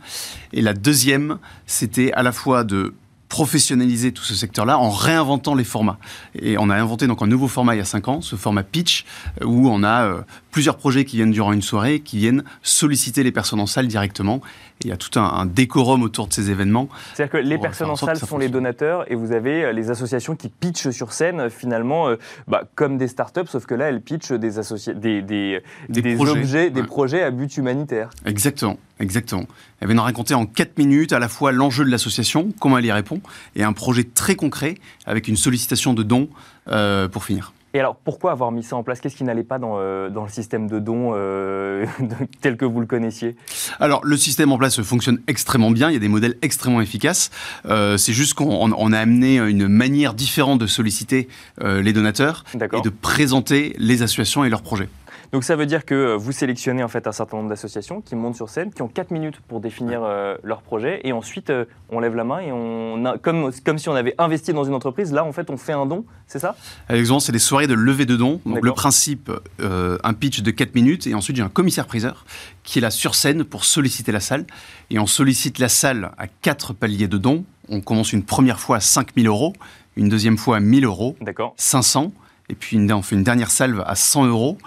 Et 0.53 0.61
la 0.61 0.73
deuxième, 0.73 1.39
c'était 1.65 2.11
à 2.13 2.23
la 2.23 2.31
fois 2.31 2.63
de 2.63 2.93
professionnaliser 3.29 4.12
tout 4.12 4.24
ce 4.24 4.33
secteur-là 4.33 4.77
en 4.79 4.89
réinventant 4.89 5.53
les 5.53 5.63
formats. 5.63 6.00
Et 6.33 6.57
on 6.57 6.69
a 6.69 6.75
inventé 6.75 7.05
donc 7.05 7.21
un 7.21 7.27
nouveau 7.27 7.48
format 7.48 7.75
il 7.75 7.77
y 7.77 7.81
a 7.81 7.86
cinq 7.86 8.07
ans, 8.07 8.21
ce 8.21 8.36
format 8.36 8.63
pitch, 8.63 9.05
euh, 9.41 9.45
où 9.45 9.69
on 9.69 9.83
a 9.83 10.05
euh, 10.05 10.21
plusieurs 10.51 10.77
projets 10.77 11.05
qui 11.05 11.17
viennent 11.17 11.31
durant 11.31 11.53
une 11.53 11.62
soirée, 11.62 12.00
qui 12.00 12.17
viennent 12.17 12.43
solliciter 12.63 13.21
les 13.24 13.31
personnes 13.31 13.59
en 13.59 13.67
salle 13.67 13.88
directement. 13.88 14.41
Et 14.81 14.86
il 14.86 14.89
y 14.89 14.93
a 14.93 14.98
tout 14.98 15.19
un, 15.19 15.45
décorum 15.45 16.01
autour 16.01 16.27
de 16.27 16.33
ces 16.33 16.50
événements. 16.50 16.89
C'est-à-dire 17.13 17.31
que 17.31 17.38
les 17.38 17.57
personnes 17.57 17.91
en 17.91 17.95
salle 17.95 18.17
sont 18.17 18.38
les 18.38 18.50
donateurs 18.50 19.09
et 19.12 19.15
vous 19.15 19.31
avez 19.31 19.63
euh, 19.63 19.74
les 19.74 19.91
associations 19.91 20.36
qui 20.36 20.50
pitchent 20.50 20.89
sur 20.89 21.13
scène 21.13 21.50
finalement 21.50 22.07
bah, 22.48 22.63
comme 22.75 22.98
des 22.98 23.07
startups, 23.07 23.48
sauf 23.48 23.65
que 23.65 23.75
là 23.75 23.89
elles 23.89 24.01
pitchent 24.01 24.31
des, 24.31 24.51
des, 24.95 25.21
des, 25.21 25.62
des, 25.89 26.15
projets, 26.15 26.31
objets, 26.31 26.69
des 26.71 26.83
projets 26.83 27.21
à 27.21 27.29
but 27.29 27.57
humanitaire. 27.57 28.09
Exactement. 28.25 28.77
Exactement. 29.00 29.46
Elle 29.79 29.88
vient 29.88 29.96
nous 29.96 30.03
raconter 30.03 30.34
en 30.34 30.46
4 30.46 30.77
minutes 30.77 31.13
à 31.13 31.20
la 31.20 31.29
fois 31.29 31.51
l'enjeu 31.51 31.86
de 31.86 31.89
l'association, 31.89 32.50
comment 32.60 32.77
elle 32.77 32.86
y 32.86 32.91
répond, 32.91 33.22
et 33.56 33.63
un 33.63 33.74
projet 33.74 34.03
très 34.03 34.36
concret 34.36 34.75
avec 35.06 35.27
une 35.27 35.38
sollicitation 35.38 35.94
de 35.94 36.03
dons 36.03 36.29
euh, 36.68 37.08
pour 37.08 37.24
finir. 37.24 37.53
Et 37.75 37.79
alors, 37.79 37.96
pourquoi 37.96 38.32
avoir 38.32 38.51
mis 38.51 38.63
ça 38.63 38.75
en 38.75 38.84
place? 38.84 39.00
Qu'est-ce 39.00 39.15
qui 39.15 39.24
n'allait 39.24 39.44
pas 39.44 39.60
dans, 39.60 39.75
euh, 39.77 40.10
dans, 40.10 40.24
le 40.24 40.29
système 40.29 40.68
de 40.68 40.79
dons 40.79 41.12
euh, 41.13 41.86
tel 42.41 42.58
que 42.58 42.65
vous 42.65 42.79
le 42.82 42.88
connaissiez? 42.88 43.36
Alors, 43.79 44.01
le 44.03 44.18
système 44.18 44.51
en 44.51 44.58
place 44.58 44.82
fonctionne 44.82 45.22
extrêmement 45.27 45.70
bien. 45.70 45.89
Il 45.91 45.94
y 45.94 45.98
a 45.98 46.00
des 46.00 46.08
modèles 46.08 46.36
extrêmement 46.41 46.82
efficaces. 46.82 47.29
c'est 47.65 48.13
juste 48.13 48.34
qu'on 48.34 48.91
a 48.91 49.00
amené 49.00 49.38
une 49.38 49.68
manière 49.68 50.15
différente 50.15 50.60
de 50.60 50.68
solliciter 50.68 51.29
les 51.62 51.94
donateurs 51.94 52.44
et 52.56 52.82
de 52.82 52.89
présenter 52.89 53.75
les 53.77 54.01
associations 54.01 54.44
et 54.44 54.50
leurs 54.50 54.63
projets. 54.63 54.89
Donc 55.31 55.43
ça 55.43 55.55
veut 55.55 55.65
dire 55.65 55.86
que 55.86 55.93
euh, 55.93 56.17
vous 56.17 56.31
sélectionnez 56.31 56.83
en 56.83 56.88
fait 56.88 57.05
un 57.05 57.12
certain 57.12 57.38
nombre 57.38 57.50
d'associations 57.50 58.01
qui 58.01 58.15
montent 58.15 58.36
sur 58.36 58.50
scène, 58.50 58.71
qui 58.74 58.81
ont 58.81 58.88
4 58.88 59.12
minutes 59.12 59.39
pour 59.48 59.59
définir 59.59 60.01
euh, 60.03 60.36
leur 60.43 60.62
projet, 60.62 61.01
et 61.03 61.12
ensuite 61.12 61.50
euh, 61.50 61.65
on 61.89 62.00
lève 62.00 62.15
la 62.15 62.24
main 62.24 62.39
et 62.39 62.51
on, 62.51 63.05
a, 63.05 63.17
comme, 63.17 63.51
comme 63.63 63.77
si 63.77 63.89
on 63.89 63.95
avait 63.95 64.15
investi 64.17 64.53
dans 64.53 64.63
une 64.63 64.74
entreprise, 64.74 65.13
là 65.13 65.24
en 65.24 65.31
fait 65.31 65.50
on 65.50 65.57
fait 65.57 65.74
un 65.74 65.86
don, 65.86 66.05
c'est 66.27 66.39
ça? 66.39 66.55
Exemple, 66.89 67.21
c'est 67.21 67.31
des 67.31 67.39
soirées 67.39 67.67
de 67.67 67.74
levée 67.74 68.05
de 68.05 68.15
dons. 68.15 68.42
Donc 68.46 68.63
le 68.63 68.72
principe, 68.72 69.31
un 69.59 70.13
pitch 70.13 70.42
de 70.42 70.51
4 70.51 70.75
minutes, 70.75 71.07
et 71.07 71.13
ensuite 71.13 71.35
j'ai 71.35 71.44
un 71.44 71.50
commissaire-priseur 71.50 72.25
qui 72.63 72.79
est 72.79 72.81
là 72.81 72.92
sur 72.92 73.15
scène 73.15 73.44
pour 73.44 73.65
solliciter 73.65 74.11
la 74.11 74.20
salle, 74.20 74.46
et 74.89 75.00
on 75.00 75.07
sollicite 75.07 75.59
la 75.59 75.70
salle 75.70 76.11
à 76.18 76.27
4 76.27 76.74
paliers 76.74 77.07
de 77.07 77.18
dons. 77.18 77.44
On 77.70 77.81
commence 77.81 78.13
une 78.13 78.24
première 78.24 78.59
fois 78.59 78.77
à 78.77 78.79
5000 78.79 79.27
euros, 79.27 79.53
une 79.96 80.09
deuxième 80.09 80.37
fois 80.37 80.57
à 80.57 80.59
1000 80.59 80.85
euros, 80.85 81.15
500 81.57 82.11
et 82.50 82.55
puis 82.55 82.79
on 82.92 83.01
fait 83.01 83.16
une 83.16 83.24
dernière 83.24 83.51
salve 83.51 83.83
à 83.85 83.96
100 83.96 84.25
euros. 84.25 84.57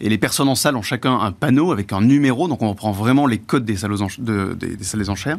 Et 0.00 0.08
les 0.08 0.18
personnes 0.18 0.48
en 0.48 0.54
salle 0.54 0.76
ont 0.76 0.82
chacun 0.82 1.18
un 1.20 1.32
panneau 1.32 1.70
avec 1.72 1.92
un 1.92 2.00
numéro, 2.00 2.48
donc 2.48 2.62
on 2.62 2.68
reprend 2.70 2.92
vraiment 2.92 3.26
les 3.26 3.38
codes 3.38 3.64
des 3.64 3.76
salles, 3.76 3.94
des, 4.18 5.10
enchères. 5.10 5.38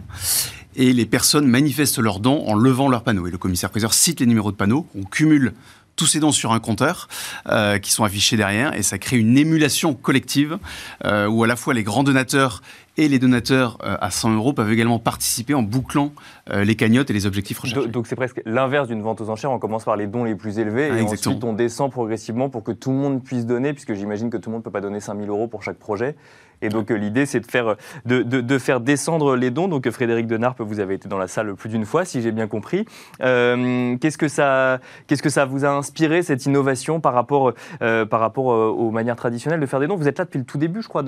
Et 0.76 0.94
les 0.94 1.06
personnes 1.06 1.46
manifestent 1.46 2.00
leurs 2.00 2.20
dons 2.20 2.44
en 2.48 2.56
levant 2.56 2.88
leur 2.88 3.04
panneau. 3.04 3.28
Et 3.28 3.32
le 3.32 3.38
commissaire-priseur 3.38 3.94
cite 3.94 4.22
les 4.22 4.26
numéros 4.26 4.52
de 4.52 4.56
panneau, 4.56 4.88
on 4.96 5.04
cumule 5.04 5.54
tous 6.00 6.06
ces 6.06 6.22
dons 6.22 6.32
sur 6.32 6.54
un 6.54 6.62
compteur 6.62 7.10
euh, 7.50 7.78
qui 7.78 7.92
sont 7.92 8.06
affichés 8.06 8.38
derrière 8.38 8.74
et 8.74 8.84
ça 8.84 8.98
crée 8.98 9.18
une 9.18 9.38
émulation 9.38 9.94
collective 9.94 10.58
euh, 11.04 11.28
où 11.28 11.44
à 11.44 11.48
la 11.48 11.58
fois 11.58 11.74
les 11.74 11.84
grands 11.84 12.04
donateurs 12.04 12.62
et 13.00 13.08
les 13.08 13.20
donateurs 13.20 13.78
euh, 13.84 13.96
à 14.02 14.12
100 14.12 14.36
euros 14.36 14.54
peuvent 14.54 14.72
également 14.72 15.00
participer 15.00 15.54
en 15.54 15.62
bouclant 15.62 16.12
euh, 16.50 16.64
les 16.66 16.76
cagnottes 16.76 17.10
et 17.10 17.14
les 17.14 17.26
objectifs 17.26 17.60
recherchés. 17.60 17.88
Donc 17.88 18.08
c'est 18.08 18.16
presque 18.16 18.42
l'inverse 18.46 18.90
d'une 18.90 19.02
vente 19.02 19.22
aux 19.22 19.30
enchères. 19.30 19.52
On 19.52 19.60
commence 19.60 19.86
par 19.86 19.96
les 19.96 20.08
dons 20.08 20.26
les 20.26 20.36
plus 20.36 20.60
élevés 20.60 20.88
et 20.88 21.02
ensuite 21.02 21.44
on 21.44 21.54
descend 21.54 21.92
progressivement 21.92 22.50
pour 22.50 22.64
que 22.64 22.72
tout 22.72 22.92
le 22.92 22.98
monde 22.98 23.24
puisse 23.24 23.46
donner, 23.46 23.74
puisque 23.74 23.94
j'imagine 23.94 24.30
que 24.30 24.38
tout 24.38 24.50
le 24.50 24.54
monde 24.54 24.62
ne 24.62 24.66
peut 24.66 24.72
pas 24.72 24.82
donner 24.82 25.00
5000 25.00 25.30
euros 25.30 25.48
pour 25.48 25.64
chaque 25.64 25.78
projet. 25.78 26.16
Et 26.62 26.69
donc 26.69 26.91
euh, 26.91 26.95
l'idée, 26.95 27.26
c'est 27.26 27.39
de 27.39 27.45
faire, 27.45 27.76
de, 28.06 28.22
de, 28.22 28.58
faire 28.58 28.80
descendre 28.80 29.36
les 29.36 29.52
dons. 29.52 29.67
Donc 29.67 29.89
Frédéric 29.89 30.28
Denarpe, 30.28 30.62
vous 30.62 30.80
avez 30.80 30.95
été 30.95 31.08
dans 31.08 31.17
la 31.17 31.28
salle 31.28 31.56
plus 31.56 31.69
d'une 31.69 31.86
fois, 31.86 32.06
si 32.06 32.22
j'ai 32.22 32.32
bien 32.32 32.48
compris. 32.48 32.86
qu'est-ce, 33.19 34.17
que 34.17 34.28
ça, 34.28 34.80
qu'est-ce 35.08 35.24
que 35.24 35.30
ça 35.30 35.45
vous 35.45 35.65
a 35.65 35.69
inspiré, 35.69 36.22
cette 36.22 36.45
innovation, 36.45 37.00
par 37.00 37.13
rapport, 37.13 37.54
par 37.80 38.19
rapport 38.19 38.45
aux 38.45 38.91
manières 38.91 39.15
traditionnelles 39.15 39.60
de 39.60 39.65
faire 39.65 39.80
des 39.80 39.88
dons? 39.88 39.95
Vous 39.95 40.08
êtes 40.08 40.17
là 40.17 40.26
depuis 40.26 40.39
le 40.39 40.45
tout 40.45 40.58
début, 40.58 40.82
je 40.82 40.88
crois, 40.88 41.04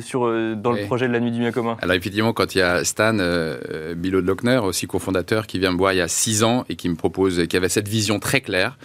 sur, 0.00 0.56
dans 0.56 0.72
le 0.72 0.86
projet 0.86 1.08
de 1.08 1.12
la 1.12 1.20
Nuit 1.20 1.30
du 1.30 1.40
bien 1.40 1.52
commun 1.52 1.76
Alors 1.80 1.96
effectivement, 1.96 2.32
quand 2.32 2.54
il 2.54 2.58
y 2.58 2.62
a 2.62 2.84
Stan 2.84 3.18
euh, 3.18 3.94
Bilo 3.94 4.20
Lochner, 4.20 4.58
aussi 4.58 4.86
cofondateur, 4.86 5.46
qui 5.46 5.58
vient 5.58 5.72
me 5.72 5.78
voir 5.78 5.92
il 5.92 5.96
y 5.96 6.00
a 6.00 6.08
six 6.08 6.42
ans 6.42 6.64
et 6.68 6.76
qui 6.76 6.88
me 6.88 6.94
propose, 6.94 7.46
qui 7.46 7.56
avait 7.56 7.68
cette 7.68 7.88
vision 7.88 8.18
très 8.18 8.40
claire 8.40 8.78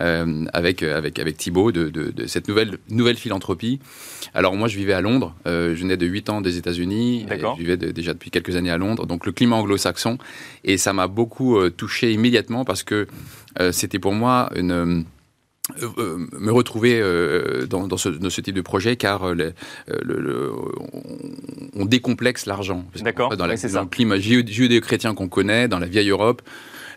euh, 0.00 0.44
avec, 0.52 0.82
avec, 0.82 1.18
avec 1.18 1.36
Thibault 1.36 1.72
de, 1.72 1.88
de, 1.88 2.26
cette 2.26 2.48
nouvelle, 2.48 2.78
nouvelle 2.90 3.16
philanthropie. 3.16 3.80
Alors 4.34 4.54
moi, 4.54 4.68
je 4.68 4.76
vivais 4.76 4.92
à 4.92 5.00
Londres, 5.00 5.34
euh, 5.46 5.65
je 5.74 5.82
venais 5.82 5.96
de 5.96 6.06
8 6.06 6.30
ans 6.30 6.40
des 6.40 6.56
États-Unis, 6.58 7.26
je 7.30 7.58
vivais 7.58 7.76
déjà 7.76 8.12
depuis 8.12 8.30
quelques 8.30 8.56
années 8.56 8.70
à 8.70 8.78
Londres, 8.78 9.06
donc 9.06 9.26
le 9.26 9.32
climat 9.32 9.56
anglo-saxon, 9.56 10.18
et 10.64 10.78
ça 10.78 10.92
m'a 10.92 11.08
beaucoup 11.08 11.56
euh, 11.56 11.70
touché 11.70 12.12
immédiatement 12.12 12.64
parce 12.64 12.82
que 12.82 13.06
c'était 13.72 13.98
pour 13.98 14.12
moi 14.12 14.50
une 14.54 15.06
euh, 15.82 15.88
euh, 15.98 16.26
me 16.38 16.52
retrouver 16.52 17.00
euh, 17.00 17.66
dans, 17.66 17.88
dans, 17.88 17.96
ce, 17.96 18.40
type 18.40 18.54
de 18.54 18.60
projet 18.60 18.94
car 18.94 19.34
le, 19.34 19.52
on, 21.74 21.84
décomplexe 21.86 22.46
l'argent. 22.46 22.84
D'accord. 23.00 23.36
Dans, 23.36 23.46
le 23.46 23.86
climat 23.86 24.18
judéo-chrétien 24.18 25.14
qu'on 25.14 25.28
connaît, 25.28 25.66
dans 25.66 25.80
la 25.80 25.86
vieille 25.86 26.10
Europe, 26.10 26.42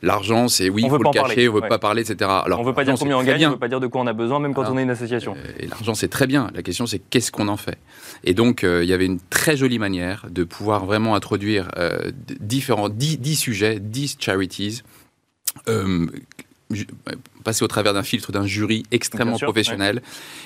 l'argent, 0.02 0.48
c'est 0.48 0.70
oui, 0.70 0.84
il 0.84 0.90
faut 0.90 0.98
le 0.98 1.10
cacher, 1.12 1.50
on 1.50 1.56
ne 1.56 1.62
veut 1.62 1.68
pas 1.68 1.80
parler, 1.80 2.02
etc. 2.02 2.30
Alors, 2.46 2.60
on 2.60 2.64
ne 2.64 2.68
veut 2.68 2.74
pas 2.74 2.86
dire 2.86 2.96
combien 2.98 3.18
on 3.18 3.24
gagne, 3.24 3.46
on 3.46 3.50
ne 3.50 3.54
veut 3.54 3.60
pas 3.60 3.68
dire 3.68 3.80
de 3.80 3.88
quoi 3.88 4.02
on 4.02 4.08
a 4.08 4.14
besoin, 4.14 4.40
même 4.40 4.54
quand 4.54 4.70
on 4.70 4.78
est 4.78 4.84
une 4.84 4.90
association. 4.90 5.36
Et 5.60 5.68
l'argent, 5.68 5.94
c'est 5.94 6.08
très 6.08 6.28
bien. 6.28 6.50
La 6.54 6.62
question, 6.62 6.86
c'est 6.86 7.00
qu'est-ce 7.00 7.32
qu'on 7.32 7.48
en 7.48 7.58
fait? 7.58 7.78
Et 8.24 8.34
donc, 8.34 8.64
il 8.64 8.86
y 8.86 8.94
avait 8.94 9.06
une 9.06 9.20
très 9.30 9.58
jolie 9.58 9.80
manière 9.80 10.26
de 10.30 10.44
pouvoir 10.44 10.86
vraiment 10.86 11.16
introduire 11.16 11.70
différents, 12.40 12.90
10, 12.90 13.36
sujets, 13.36 13.80
10 13.80 14.18
charities 14.20 14.84
passer 17.44 17.64
au 17.64 17.68
travers 17.68 17.94
d'un 17.94 18.04
filtre 18.04 18.32
d'un 18.32 18.46
jury 18.46 18.84
extrêmement 18.92 19.40
professionnel 19.40 20.02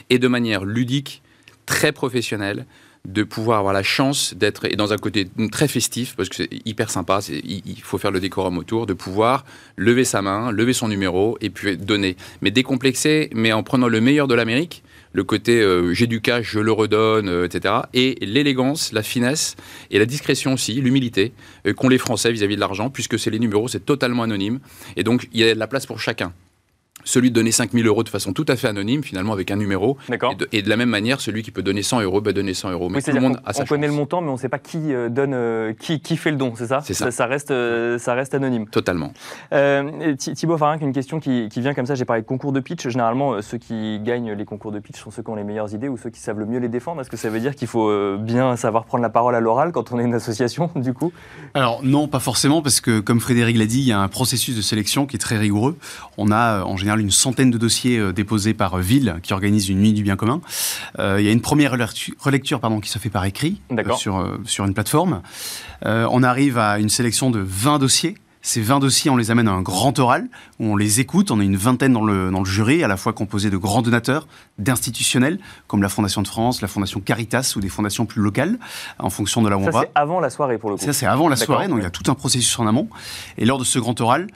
et 0.10 0.20
de 0.20 0.28
manière 0.30 0.64
ludique, 0.64 1.22
très 1.66 1.92
professionnelle, 1.92 2.66
de 3.08 3.24
pouvoir 3.24 3.60
avoir 3.60 3.74
la 3.74 3.84
chance 3.84 4.34
d'être, 4.34 4.66
et 4.66 4.78
dans 4.78 4.94
un 4.94 4.98
côté 4.98 5.28
très 5.52 5.68
festif, 5.68 6.16
parce 6.16 6.30
que 6.30 6.36
c'est 6.38 6.50
hyper 6.66 6.90
sympa, 6.90 7.20
il, 7.30 7.82
faut 7.82 7.98
faire 7.98 8.12
le 8.12 8.22
décorum 8.22 8.58
autour, 8.58 8.86
de 8.86 8.94
pouvoir 8.94 9.44
lever 9.76 10.06
sa 10.06 10.22
main, 10.22 10.52
lever 10.52 10.72
son 10.72 10.88
numéro 10.88 11.38
et 11.42 11.50
puis 11.50 11.76
donner. 11.76 12.16
Mais 12.42 12.50
décomplexé, 12.50 13.30
mais 13.34 13.52
en 13.52 13.62
prenant 13.62 13.90
le 13.90 14.00
meilleur 14.00 14.30
de 14.30 14.36
l'Amérique, 14.36 14.84
le 15.12 15.26
côté 15.26 15.60
euh, 15.60 15.94
j'ai 15.94 16.08
du 16.08 16.22
cash, 16.22 16.50
je 16.54 16.60
le 16.60 16.72
redonne, 16.72 17.28
euh, 17.28 17.46
etc. 17.46 17.76
Et 17.94 18.16
l'élégance, 18.22 18.94
la 18.94 19.04
finesse 19.04 19.58
et 19.92 20.00
la 20.00 20.06
discrétion 20.06 20.54
aussi, 20.54 20.74
l'humilité 20.76 21.34
euh, 21.68 21.74
qu'ont 21.74 21.90
les 21.90 21.98
Français 21.98 22.32
vis-à-vis 22.32 22.56
de 22.56 22.62
l'argent, 22.62 22.90
puisque 22.90 23.20
c'est 23.20 23.30
les 23.30 23.40
numéros, 23.40 23.68
c'est 23.68 23.86
totalement 23.86 24.24
anonyme. 24.24 24.60
Et 24.96 25.04
donc 25.04 25.28
il 25.34 25.42
y 25.42 25.44
a 25.44 25.54
de 25.54 25.60
la 25.60 25.68
place 25.68 25.86
pour 25.86 26.00
chacun. 26.00 26.34
Celui 27.06 27.32
de 27.32 27.36
donner 27.36 27.52
5000 27.52 27.86
euros 27.88 28.04
de 28.04 28.10
façon 28.10 28.32
tout 28.34 28.46
à 28.48 28.56
fait 28.56 28.68
anonyme, 28.68 29.04
finalement, 29.04 29.34
avec 29.34 29.52
un 29.52 29.58
numéro. 29.58 29.98
D'accord. 30.08 30.32
Et 30.32 30.36
de, 30.36 30.48
et 30.54 30.62
de 30.62 30.70
la 30.70 30.78
même 30.78 30.90
manière, 30.90 31.20
celui 31.20 31.42
qui 31.44 31.52
peut 31.52 31.62
donner 31.64 31.84
100 31.84 32.02
euros, 32.02 32.22
bah, 32.22 32.32
donner 32.32 32.54
100 32.54 32.72
euros. 32.72 32.88
Mais 32.88 32.98
Oui, 33.00 33.04
tout 33.04 33.12
le 33.12 33.20
monde 33.20 33.36
qu'on- 33.42 33.50
a 33.50 33.52
sa 33.54 33.64
on 33.64 33.66
connaît 33.66 33.88
le 33.88 33.94
montant, 33.94 34.22
mais 34.22 34.30
on 34.30 34.34
ne 34.34 34.38
sait 34.38 34.48
pas 34.48 34.60
qui 34.60 34.94
euh, 34.94 35.10
donne, 35.10 35.34
euh, 35.34 35.74
qui, 35.78 36.00
qui 36.00 36.16
fait 36.16 36.32
le 36.32 36.38
don, 36.38 36.54
c'est 36.56 36.68
ça 36.68 36.80
C'est 36.84 36.94
ça. 36.94 37.12
Ça, 37.12 37.26
reste, 37.26 37.52
euh, 37.52 37.98
ça 37.98 38.14
reste 38.14 38.34
anonyme. 38.36 38.68
Totalement. 38.70 39.12
Euh, 39.54 40.16
Thi- 40.16 40.34
Thibaut 40.34 40.58
Farin, 40.58 40.78
une 40.80 40.94
question 40.94 41.20
qui, 41.20 41.50
qui 41.50 41.60
vient 41.62 41.74
comme 41.74 41.86
ça. 41.86 41.96
J'ai 41.96 42.06
parlé 42.06 42.22
de 42.22 42.28
concours 42.28 42.54
de 42.54 42.60
pitch. 42.62 42.88
Généralement, 42.88 43.42
ceux 43.42 43.58
qui 43.58 44.00
gagnent 44.00 44.32
les 44.32 44.46
concours 44.46 44.72
de 44.72 44.80
pitch 44.80 45.02
sont 45.02 45.12
ceux 45.12 45.24
qui 45.24 45.30
ont 45.30 45.36
les 45.36 45.44
meilleures 45.44 45.74
idées 45.74 45.90
ou 45.90 45.98
ceux 45.98 46.10
qui 46.10 46.22
savent 46.22 46.40
le 46.40 46.46
mieux 46.46 46.60
les 46.60 46.70
défendre. 46.70 47.02
Est-ce 47.02 47.10
que 47.10 47.18
ça 47.18 47.30
veut 47.30 47.40
dire 47.42 47.56
qu'il 47.56 47.68
faut 47.68 48.18
bien 48.18 48.56
savoir 48.56 48.86
prendre 48.86 49.02
la 49.02 49.10
parole 49.10 49.36
à 49.36 49.40
l'oral 49.42 49.72
quand 49.74 49.92
on 49.92 50.00
est 50.00 50.04
une 50.04 50.14
association, 50.14 50.70
du 50.76 50.94
coup? 50.94 51.12
Alors 51.54 51.82
non, 51.84 52.08
pas 52.08 52.20
forcément, 52.20 52.62
parce 52.62 52.80
que 52.82 53.00
comme 53.02 53.20
Frédéric 53.20 53.58
l'a 53.58 53.66
dit, 53.66 53.80
il 53.80 53.88
y 53.88 53.92
a 53.92 54.00
un 54.00 54.08
processus 54.08 54.56
de 54.56 54.62
sélection 54.62 55.06
qui 55.06 55.16
est 55.18 55.20
très 55.20 55.38
rigoureux. 55.38 55.76
On 56.18 56.32
a 56.32 56.64
en 56.64 56.78
général 56.84 57.02
une 57.02 57.12
centaine 57.12 57.50
de 57.52 57.58
dossiers 57.58 57.98
euh, 57.98 58.14
déposés 58.14 58.54
par 58.54 58.76
euh, 58.78 58.82
ville 58.82 59.16
qui 59.24 59.34
organise 59.34 59.70
une 59.70 59.80
nuit 59.80 59.94
du 59.94 60.04
bien 60.04 60.16
commun. 60.16 60.42
Euh, 61.00 61.18
il 61.20 61.26
y 61.26 61.30
a 61.30 61.32
une 61.32 61.42
première 61.42 61.74
relectu- 61.76 62.14
relecture 62.20 62.60
pardon, 62.60 62.80
qui 62.80 62.90
se 62.90 63.00
fait 63.00 63.10
par 63.10 63.26
écrit 63.26 63.62
sur, 63.98 64.38
sur 64.46 64.66
une 64.66 64.74
plateforme. 64.74 65.22
On 65.86 66.24
arrive 66.24 66.58
à 66.58 66.80
une 66.80 66.90
sélection 66.90 67.30
de 67.32 67.40
20 67.40 67.80
dossiers. 67.80 68.16
Ces 68.46 68.62
20 68.62 68.80
dossiers, 68.80 69.10
on 69.10 69.16
les 69.16 69.32
amène 69.32 69.48
à 69.48 69.52
un 69.54 69.62
grand 69.62 69.98
oral 70.00 70.28
où 70.60 70.66
on 70.68 70.76
les 70.76 71.00
écoute. 71.00 71.32
On 71.32 71.40
est 71.40 71.46
une 71.46 71.56
vingtaine 71.56 71.94
dans 71.94 72.04
le, 72.04 72.30
dans 72.30 72.40
le 72.40 72.46
jury, 72.46 72.84
à 72.84 72.90
la 72.90 72.98
fois 72.98 73.14
composé 73.14 73.50
de 73.50 73.56
grands 73.56 73.82
donateurs, 73.82 74.28
d'institutionnels, 74.58 75.40
comme 75.68 75.82
la 75.82 75.88
Fondation 75.90 76.22
de 76.22 76.28
France, 76.28 76.62
la 76.62 76.68
Fondation 76.68 77.00
Caritas 77.00 77.54
ou 77.56 77.62
des 77.62 77.70
fondations 77.70 78.06
plus 78.06 78.22
locales, 78.22 78.58
en 79.00 79.10
fonction 79.10 79.42
de 79.42 79.50
là 79.50 79.58
où 79.58 79.62
on 79.62 79.66
Ça, 79.66 79.72
va. 79.72 79.82
c'est 79.84 79.92
avant 79.96 80.20
la 80.20 80.30
soirée, 80.30 80.58
pour 80.58 80.72
le 80.72 80.76
coup. 80.76 80.84
Ça, 80.84 80.92
c'est 80.92 81.06
avant 81.06 81.30
la 81.30 81.36
soirée, 81.38 81.68
donc 81.70 81.78
il 81.80 81.84
y 81.84 81.88
a 81.88 81.90
tout 81.90 82.10
un 82.12 82.16
processus 82.16 82.58
en 82.60 82.68
amont. 82.68 82.90
Et 83.38 83.46
lors 83.46 83.60
de 83.60 83.64
ce 83.64 83.80
grand 83.80 84.00
oral, 84.02 84.28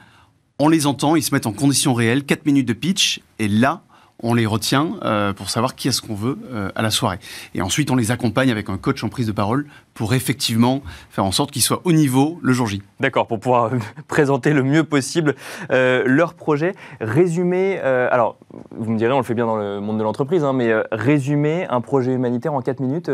on 0.60 0.70
les 0.70 0.88
entend, 0.88 1.16
ils 1.16 1.24
se 1.24 1.34
mettent 1.34 1.46
en 1.46 1.54
conditions 1.54 1.94
réelles, 1.94 2.26
4 2.26 2.46
minutes 2.46 2.68
de 2.68 2.74
pitch, 2.74 3.22
et 3.40 3.48
là, 3.48 3.84
on 4.24 4.34
les 4.34 4.46
retient 4.46 4.92
euh, 5.04 5.34
pour 5.34 5.50
savoir 5.50 5.76
qui 5.76 5.88
est-ce 5.88 6.02
qu'on 6.02 6.16
veut 6.16 6.38
euh, 6.52 6.70
à 6.76 6.82
la 6.82 6.90
soirée. 6.90 7.20
Et 7.54 7.62
ensuite, 7.62 7.92
on 7.92 7.96
les 7.96 8.12
accompagne 8.12 8.50
avec 8.52 8.70
un 8.70 8.78
coach 8.78 9.04
en 9.04 9.10
prise 9.10 9.28
de 9.28 9.32
parole 9.32 9.68
pour 9.94 10.14
effectivement 10.14 10.82
faire 11.10 11.26
en 11.26 11.32
sorte 11.32 11.52
qu'ils 11.52 11.62
soient 11.62 11.82
au 11.84 11.92
niveau 11.92 12.40
le 12.42 12.54
jour 12.54 12.68
J. 12.68 12.82
D'accord, 13.00 13.28
pour 13.28 13.40
pouvoir 13.40 13.72
présenter 14.08 14.54
le 14.54 14.64
mieux 14.64 14.84
possible 14.84 15.36
euh, 15.72 16.04
leur 16.06 16.34
projet. 16.34 16.74
Résumer, 17.02 17.80
alors 17.80 18.38
vous 18.76 18.92
me 18.92 18.98
direz, 18.98 19.12
on 19.14 19.18
le 19.18 19.24
fait 19.24 19.34
bien 19.34 19.46
dans 19.46 19.58
le 19.58 19.80
monde 19.80 19.98
de 19.98 20.04
l'entreprise, 20.04 20.44
hein, 20.44 20.54
mais 20.54 20.72
résumer 20.92 21.66
un 21.70 21.82
projet 21.82 22.14
humanitaire 22.14 22.54
en 22.54 22.62
4 22.62 22.80
minutes, 22.80 23.12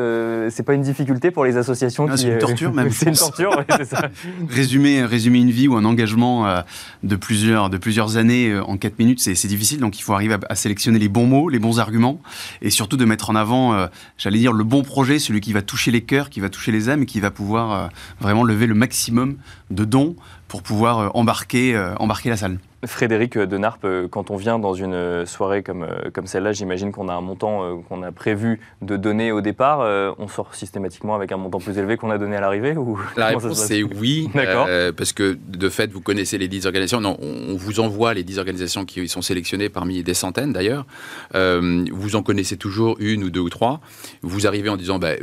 c'est 0.49 0.63
pas 0.63 0.73
une 0.73 0.81
difficulté 0.81 1.31
pour 1.31 1.45
les 1.45 1.57
associations 1.57 2.07
Ah, 2.09 2.15
qui. 2.15 2.23
c'est 2.23 2.33
une 2.33 2.37
torture, 2.37 2.73
même, 2.73 2.89
c'est 2.91 3.09
une 3.09 3.15
torture, 3.15 3.63
c'est 3.77 3.85
ça. 3.85 4.09
Résumer, 4.49 5.05
résumer 5.05 5.39
une 5.39 5.51
vie 5.51 5.67
ou 5.67 5.75
un 5.75 5.85
engagement 5.85 6.63
de, 7.03 7.15
plusieurs, 7.15 7.69
de 7.69 7.77
plusieurs 7.77 8.17
années 8.17 8.57
en 8.59 8.77
4 8.77 8.99
minutes, 8.99 9.19
c'est 9.21 9.35
c'est 9.35 9.47
difficile. 9.47 9.79
Donc 9.79 9.97
il 9.99 10.01
faut 10.01 10.13
arriver 10.13 10.35
à, 10.35 10.39
à 10.49 10.55
sélectionner 10.55 10.92
les 10.97 11.09
bons 11.09 11.27
mots, 11.27 11.49
les 11.49 11.59
bons 11.59 11.79
arguments, 11.79 12.21
et 12.61 12.69
surtout 12.69 12.97
de 12.97 13.05
mettre 13.05 13.29
en 13.29 13.35
avant, 13.35 13.73
euh, 13.73 13.87
j'allais 14.17 14.39
dire, 14.39 14.53
le 14.53 14.63
bon 14.63 14.83
projet, 14.83 15.19
celui 15.19 15.41
qui 15.41 15.53
va 15.53 15.61
toucher 15.61 15.91
les 15.91 16.01
cœurs, 16.01 16.29
qui 16.29 16.39
va 16.39 16.49
toucher 16.49 16.71
les 16.71 16.89
âmes, 16.89 17.03
et 17.03 17.05
qui 17.05 17.19
va 17.19 17.31
pouvoir 17.31 17.71
euh, 17.71 17.87
vraiment 18.19 18.43
lever 18.43 18.67
le 18.67 18.75
maximum 18.75 19.37
de 19.71 19.85
dons 19.85 20.15
pour 20.53 20.61
pouvoir 20.61 20.99
euh, 20.99 21.09
embarquer, 21.15 21.75
euh, 21.75 21.95
embarquer 21.95 22.29
la 22.29 22.37
salle. 22.37 22.59
Frédéric 22.85 23.37
de 23.39 23.57
Narp, 23.57 23.85
euh, 23.85 24.07
quand 24.07 24.29
on 24.29 24.35
vient 24.35 24.59
dans 24.59 24.73
une 24.75 25.25
soirée 25.25 25.63
comme, 25.63 25.87
comme 26.13 26.27
celle-là, 26.27 26.51
j'imagine 26.51 26.91
qu'on 26.91 27.09
a 27.09 27.13
un 27.13 27.21
montant 27.21 27.63
euh, 27.63 27.75
qu'on 27.89 28.03
a 28.03 28.11
prévu 28.11 28.59
de 28.83 28.95
donner 28.95 29.31
au 29.31 29.41
départ. 29.41 29.79
euh, 29.81 30.11
On 30.19 30.27
sort 30.27 30.53
systématiquement 30.53 31.15
avec 31.15 31.31
un 31.31 31.37
montant 31.37 31.57
plus 31.57 31.75
élevé 31.79 31.97
qu'on 31.97 32.11
a 32.11 32.19
donné 32.19 32.35
à 32.35 32.41
l'arrivée 32.41 32.77
ou 32.77 32.99
La 33.17 33.27
réponse 33.27 33.57
c'est 33.57 33.81
oui, 33.81 34.29
D'accord. 34.35 34.67
euh, 34.69 34.91
parce 34.91 35.11
que 35.11 35.35
de 35.47 35.69
fait, 35.69 35.91
vous 35.91 36.01
connaissez 36.01 36.37
les 36.37 36.47
10 36.47 36.67
organisations. 36.67 37.01
Non, 37.01 37.17
on 37.19 37.33
on 37.53 37.55
vous 37.55 37.79
envoie 37.79 38.13
les 38.13 38.23
10 38.23 38.37
organisations 38.37 38.85
qui 38.85 39.07
sont 39.07 39.21
sélectionnées 39.23 39.69
parmi 39.69 40.03
des 40.03 40.13
centaines 40.13 40.53
d'ailleurs. 40.53 40.85
Euh, 41.33 41.83
vous 41.91 42.15
en 42.15 42.21
connaissez 42.21 42.57
toujours 42.57 42.97
une 42.99 43.23
ou 43.23 43.29
deux 43.31 43.39
ou 43.39 43.49
trois. 43.49 43.79
Vous 44.21 44.45
arrivez 44.45 44.69
en 44.69 44.77
disant, 44.77 44.99
bah, 44.99 45.13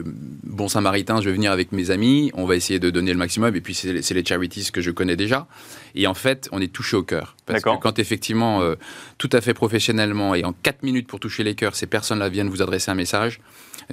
bon 0.43 0.67
Samaritain, 0.67 1.21
je 1.21 1.27
vais 1.29 1.35
venir 1.35 1.53
avec 1.53 1.71
mes 1.73 1.91
amis, 1.93 2.33
on 2.35 2.47
va 2.47 2.57
essayer 2.57 2.81
de 2.81 2.91
donner 2.91 3.13
le 3.13 3.19
maximum, 3.19 3.55
et 3.55 3.61
puis 3.61 3.75
c'est 3.75 4.15
les 4.15 4.25
charities 4.25 4.71
que 4.73 4.81
je 4.81 4.91
connais 4.91 5.17
déjà. 5.21 5.47
Et 5.95 6.07
en 6.07 6.15
fait, 6.15 6.49
on 6.53 6.61
est 6.61 6.73
touché 6.73 6.97
au 6.97 7.03
cœur. 7.03 7.37
Parce 7.47 7.63
que 7.63 7.71
quand 7.81 7.99
effectivement, 7.99 8.63
euh, 8.63 8.77
tout 9.19 9.31
à 9.33 9.41
fait 9.41 9.55
professionnellement, 9.55 10.35
et 10.35 10.45
en 10.45 10.53
4 10.53 10.83
minutes 10.83 11.07
pour 11.07 11.21
toucher 11.21 11.45
les 11.45 11.55
cœurs, 11.55 11.77
ces 11.77 11.87
personnes-là 11.87 12.29
viennent 12.29 12.49
vous 12.49 12.63
adresser 12.63 12.91
un 12.91 12.95
message, 12.95 13.41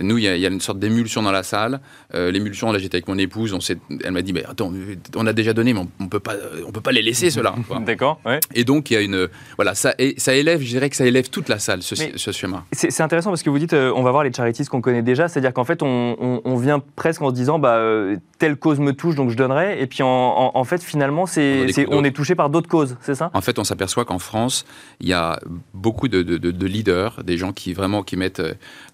nous, 0.02 0.18
il 0.18 0.24
y, 0.24 0.28
a- 0.28 0.36
il 0.36 0.42
y 0.42 0.46
a 0.46 0.50
une 0.50 0.62
sorte 0.62 0.80
d'émulsion 0.80 1.22
dans 1.22 1.32
la 1.32 1.44
salle. 1.44 1.80
Euh, 2.14 2.32
L'émulsion, 2.32 2.72
là, 2.72 2.80
j'étais 2.80 2.96
avec 2.98 3.08
mon 3.08 3.18
épouse. 3.18 3.54
On 3.54 3.60
elle 4.04 4.12
m'a 4.12 4.22
dit, 4.22 4.34
mais 4.34 4.44
attends, 4.46 4.72
on 5.16 5.28
a 5.28 5.34
déjà 5.34 5.54
donné, 5.54 5.74
mais 5.74 5.80
on, 5.80 5.90
on 6.00 6.08
peut 6.08 6.20
pas, 6.20 6.36
on 6.68 6.72
peut 6.72 6.82
pas 6.82 6.92
les 6.92 7.02
laisser 7.02 7.30
ceux-là. 7.30 7.56
D'accord, 7.86 8.20
ouais. 8.26 8.40
Et 8.54 8.64
donc, 8.64 8.92
il 8.92 8.94
y 8.96 8.98
a 8.98 9.02
une, 9.02 9.28
voilà, 9.56 9.76
ça, 9.76 9.94
et 10.00 10.16
ça 10.18 10.34
élève, 10.36 10.62
je 10.62 10.68
dirais 10.68 10.90
que 10.90 10.96
ça 10.96 11.06
élève 11.06 11.30
toute 11.30 11.50
la 11.50 11.60
salle, 11.60 11.82
ce, 11.84 11.96
schéma. 12.32 12.66
C'est 12.74 13.02
intéressant 13.02 13.30
parce 13.32 13.44
que 13.44 13.50
vous 13.50 13.60
dites, 13.60 13.74
euh, 13.74 13.92
on 13.96 14.04
va 14.04 14.12
voir 14.12 14.24
les 14.24 14.32
charities 14.34 14.66
qu'on 14.66 14.82
connaît 14.82 15.02
déjà, 15.02 15.28
c'est-à-dire 15.28 15.54
qu'en 15.54 15.64
fait, 15.66 15.82
on, 15.84 16.16
on- 16.20 16.42
on 16.46 16.56
vient 16.58 16.80
presque 16.96 17.22
en 17.22 17.30
se 17.30 17.36
disant, 17.36 17.60
bah, 17.60 17.76
euh, 17.78 18.16
telle 18.40 18.56
cause 18.58 18.80
me 18.80 18.94
touche, 18.94 19.16
donc 19.16 19.30
je 19.32 19.36
donnerai, 19.38 19.82
et 19.82 19.88
puis 19.88 20.04
en, 20.04 20.08
en- 20.08 20.52
en 20.54 20.64
fait, 20.64 20.84
finalement, 20.84 21.24
On 21.24 21.26
c'est, 21.26 21.86
on 21.90 22.04
est 22.04 22.12
touché 22.12 22.36
par 22.36 22.50
d'autres 22.50 22.70
causes, 22.70 22.98
c'est 23.02 23.16
ça? 23.16 23.32
En 23.34 23.42
fait, 23.42 23.58
on 23.60 23.64
s'aperçoit 23.64 24.06
qu'en 24.06 24.20
France, 24.20 24.66
il 25.00 25.08
y 25.08 25.14
a 25.14 25.40
beaucoup 25.74 26.08
de, 26.08 26.22
de- 26.22 26.38
de- 26.38 26.52
de 26.52 26.66
leaders, 26.66 27.24
des 27.24 27.38
gens 27.38 27.52
qui 27.54 27.74
vraiment 27.74 28.04
qui 28.04 28.16
mettent 28.18 28.42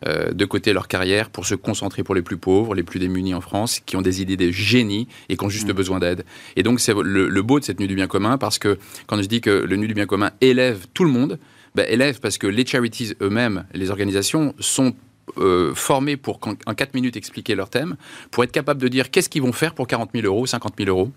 de 0.05 0.45
côté 0.45 0.73
leur 0.73 0.87
carrière 0.93 1.29
pour 1.31 1.45
se 1.45 1.55
concentrer 1.55 2.03
pour 2.03 2.13
les 2.15 2.21
plus 2.21 2.37
pauvres, 2.37 2.75
les 2.75 2.83
plus 2.83 2.99
démunis 2.99 3.33
en 3.33 3.41
France, 3.41 3.79
qui 3.85 3.95
ont 3.97 4.01
des 4.03 4.21
idées 4.21 4.37
de 4.37 4.51
génie 4.51 5.07
et 5.29 5.37
qui 5.37 5.43
ont 5.43 5.49
juste 5.49 5.71
besoin 5.71 5.97
d'aide. 5.99 6.23
Et 6.55 6.61
donc, 6.63 6.79
c'est 6.79 6.93
le, 6.93 7.27
le 7.27 7.41
beau 7.41 7.59
de 7.59 7.65
cette 7.65 7.79
nuit 7.79 7.87
du 7.87 7.95
bien 7.95 8.07
commun, 8.07 8.37
parce 8.37 8.59
que 8.59 8.77
quand 9.07 9.17
je 9.21 9.27
dis 9.27 9.41
que 9.41 9.49
le 9.49 9.75
nuit 9.75 9.87
du 9.87 9.95
bien 9.95 10.05
commun 10.05 10.31
élève 10.41 10.85
tout 10.93 11.03
le 11.03 11.09
monde, 11.09 11.39
ben, 11.75 11.85
élève 11.89 12.19
parce 12.19 12.37
que 12.37 12.45
les 12.45 12.65
charities 12.65 13.13
eux-mêmes, 13.21 13.65
les 13.73 13.89
organisations, 13.89 14.53
sont 14.59 14.93
euh, 15.39 15.73
formés 15.73 16.17
pour 16.17 16.39
qu'en 16.39 16.53
en 16.67 16.73
4 16.75 16.93
minutes 16.93 17.15
expliquer 17.17 17.55
leur 17.55 17.69
thème, 17.69 17.95
pour 18.29 18.43
être 18.43 18.51
capable 18.51 18.79
de 18.81 18.87
dire 18.87 19.09
qu'est-ce 19.09 19.29
qu'ils 19.29 19.41
vont 19.41 19.53
faire 19.53 19.73
pour 19.73 19.87
40 19.87 20.11
000 20.13 20.27
euros, 20.27 20.45
50 20.45 20.73
000 20.77 20.89
euros. 20.89 21.09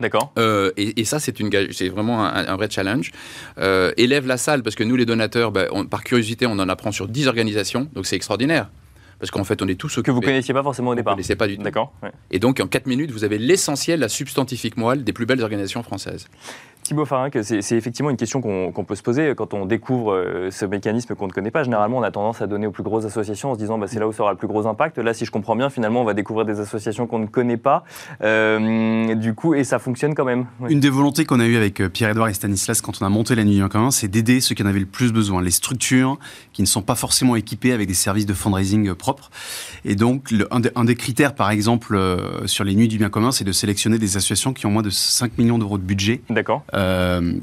D'accord. 0.00 0.32
Euh, 0.38 0.70
et, 0.76 1.00
et 1.00 1.04
ça, 1.04 1.18
c'est 1.18 1.40
une 1.40 1.48
gage- 1.48 1.72
c'est 1.72 1.88
vraiment 1.88 2.24
un, 2.24 2.46
un 2.46 2.56
vrai 2.56 2.68
challenge. 2.70 3.10
Euh, 3.58 3.90
élève 3.96 4.26
la 4.28 4.36
salle, 4.36 4.62
parce 4.62 4.76
que 4.76 4.84
nous, 4.84 4.94
les 4.96 5.04
donateurs, 5.06 5.52
on- 5.72 5.84
par 5.86 6.04
curiosité, 6.04 6.46
on 6.46 6.52
en 6.60 6.68
apprend 6.68 6.92
sur 6.92 7.08
10 7.08 7.26
organisations, 7.26 7.88
donc 7.94 8.06
c'est 8.06 8.14
extraordinaire. 8.16 8.70
Parce 9.20 9.30
qu'en 9.30 9.42
fait, 9.44 9.60
on 9.62 9.68
est 9.68 9.74
tous 9.74 10.00
Que 10.00 10.10
vous 10.10 10.18
occupés. 10.18 10.26
connaissiez 10.32 10.54
pas 10.54 10.62
forcément 10.62 10.90
au 10.90 10.94
ne 10.94 11.00
départ. 11.00 11.14
connaissait 11.14 11.34
pas 11.36 11.48
du 11.48 11.56
tout. 11.56 11.62
D'accord. 11.62 11.92
ouais. 12.02 12.12
Et 12.30 12.38
donc, 12.38 12.60
en 12.60 12.66
4 12.68 12.86
minutes, 12.86 13.10
vous 13.10 13.24
avez 13.24 13.38
l'essentiel, 13.38 13.98
la 14.00 14.08
substantifique 14.08 14.76
moelle 14.76 15.02
des 15.04 15.12
plus 15.12 15.26
belles 15.26 15.42
organisations 15.42 15.82
françaises. 15.82 16.28
Thibaut 16.88 17.04
c'est 17.42 17.76
effectivement 17.76 18.08
une 18.08 18.16
question 18.16 18.40
qu'on 18.40 18.84
peut 18.84 18.94
se 18.94 19.02
poser 19.02 19.34
quand 19.36 19.52
on 19.52 19.66
découvre 19.66 20.14
euh, 20.14 20.50
ce 20.50 20.64
mécanisme 20.64 21.14
qu'on 21.14 21.26
ne 21.26 21.32
connaît 21.32 21.50
pas. 21.50 21.62
Généralement, 21.62 21.98
on 21.98 22.02
a 22.02 22.10
tendance 22.10 22.40
à 22.40 22.46
donner 22.46 22.66
aux 22.66 22.70
plus 22.70 22.82
grosses 22.82 23.04
associations 23.04 23.50
en 23.50 23.54
se 23.54 23.58
disant 23.58 23.76
bah, 23.76 23.86
c'est 23.88 24.00
là 24.00 24.08
où 24.08 24.12
sera 24.12 24.30
le 24.30 24.38
plus 24.38 24.48
gros 24.48 24.66
impact. 24.66 24.96
Là, 24.96 25.12
si 25.12 25.26
je 25.26 25.30
comprends 25.30 25.54
bien, 25.54 25.68
finalement, 25.68 26.00
on 26.00 26.04
va 26.04 26.14
découvrir 26.14 26.46
des 26.46 26.60
associations 26.60 27.06
qu'on 27.06 27.18
ne 27.18 27.26
connaît 27.26 27.58
pas. 27.58 27.84
Euh, 28.22 29.14
du 29.14 29.34
coup, 29.34 29.52
et 29.54 29.64
ça 29.64 29.78
fonctionne 29.78 30.14
quand 30.14 30.24
même. 30.24 30.46
Une 30.68 30.80
des 30.80 30.88
volontés 30.88 31.26
qu'on 31.26 31.40
a 31.40 31.46
eues 31.46 31.56
avec 31.56 31.80
euh, 31.80 31.90
Pierre-Edouard 31.90 32.30
et 32.30 32.34
Stanislas 32.34 32.80
quand 32.80 33.02
on 33.02 33.04
a 33.04 33.10
monté 33.10 33.34
la 33.34 33.44
Nuit 33.44 33.62
en 33.62 33.68
commun, 33.68 33.90
c'est 33.90 34.08
d'aider 34.08 34.40
ceux 34.40 34.54
qui 34.54 34.62
en 34.62 34.66
avaient 34.66 34.80
le 34.80 34.86
plus 34.86 35.12
besoin, 35.12 35.42
les 35.42 35.50
structures 35.50 36.18
qui 36.54 36.62
ne 36.62 36.66
sont 36.66 36.80
pas 36.82 36.94
forcément 36.94 37.36
équipées 37.36 37.72
avec 37.72 37.86
des 37.86 37.94
services 37.94 38.24
de 38.26 38.32
fundraising 38.34 38.94
propres. 38.94 39.30
Et 39.84 39.94
donc, 39.94 40.30
le- 40.30 40.48
un, 40.54 40.60
des, 40.60 40.70
un 40.74 40.84
des 40.84 40.94
critères, 40.94 41.34
par 41.34 41.50
exemple, 41.50 42.00
sur 42.46 42.64
les 42.64 42.74
Nuits 42.74 42.88
du 42.88 42.96
bien 42.96 43.10
commun, 43.10 43.30
c'est 43.30 43.44
de 43.44 43.52
sélectionner 43.52 43.98
des 43.98 44.16
associations 44.16 44.54
qui 44.54 44.64
ont 44.64 44.70
moins 44.70 44.80
de 44.82 44.90
5 44.90 45.36
millions 45.36 45.58
d'euros 45.58 45.76
de 45.76 45.82
budget 45.82 46.22
D'accord. 46.30 46.62
euh, 46.74 46.77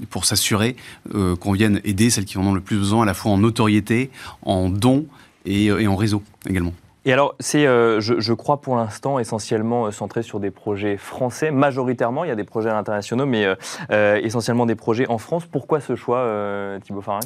pour 0.09 0.25
s'assurer 0.25 0.75
euh, 1.13 1.35
qu'on 1.35 1.51
vienne 1.53 1.81
aider 1.83 2.09
celles 2.09 2.25
qui 2.25 2.37
en 2.37 2.45
ont 2.45 2.53
le 2.53 2.61
plus 2.61 2.77
besoin, 2.77 3.03
à 3.03 3.05
la 3.05 3.13
fois 3.13 3.31
en 3.31 3.37
notoriété, 3.37 4.09
en 4.41 4.69
dons 4.69 5.05
et, 5.45 5.69
euh, 5.69 5.79
et 5.79 5.87
en 5.87 5.95
réseau 5.95 6.23
également. 6.47 6.73
Et 7.07 7.13
alors, 7.13 7.35
c'est, 7.39 7.67
euh, 7.67 8.01
je, 8.01 8.33
crois 8.33 8.61
pour 8.61 8.75
l'instant, 8.75 9.19
essentiellement 9.19 9.85
euh, 9.85 9.91
centré 9.91 10.23
sur 10.23 10.39
des 10.39 10.49
projets 10.49 10.97
français, 10.97 11.51
majoritairement. 11.51 12.23
Il 12.23 12.29
y 12.29 12.31
a 12.31 12.35
des 12.35 12.43
projets 12.43 12.71
à 12.71 12.73
l'international, 12.73 13.27
mais 13.27 13.45
euh, 13.45 13.53
euh, 13.91 14.19
essentiellement 14.23 14.65
des 14.65 14.73
projets 14.73 15.07
en 15.07 15.19
France. 15.19 15.45
Pourquoi 15.45 15.81
ce 15.81 15.95
choix, 15.95 16.17
euh, 16.17 16.79
Thibaut 16.79 17.01
Farin 17.01 17.19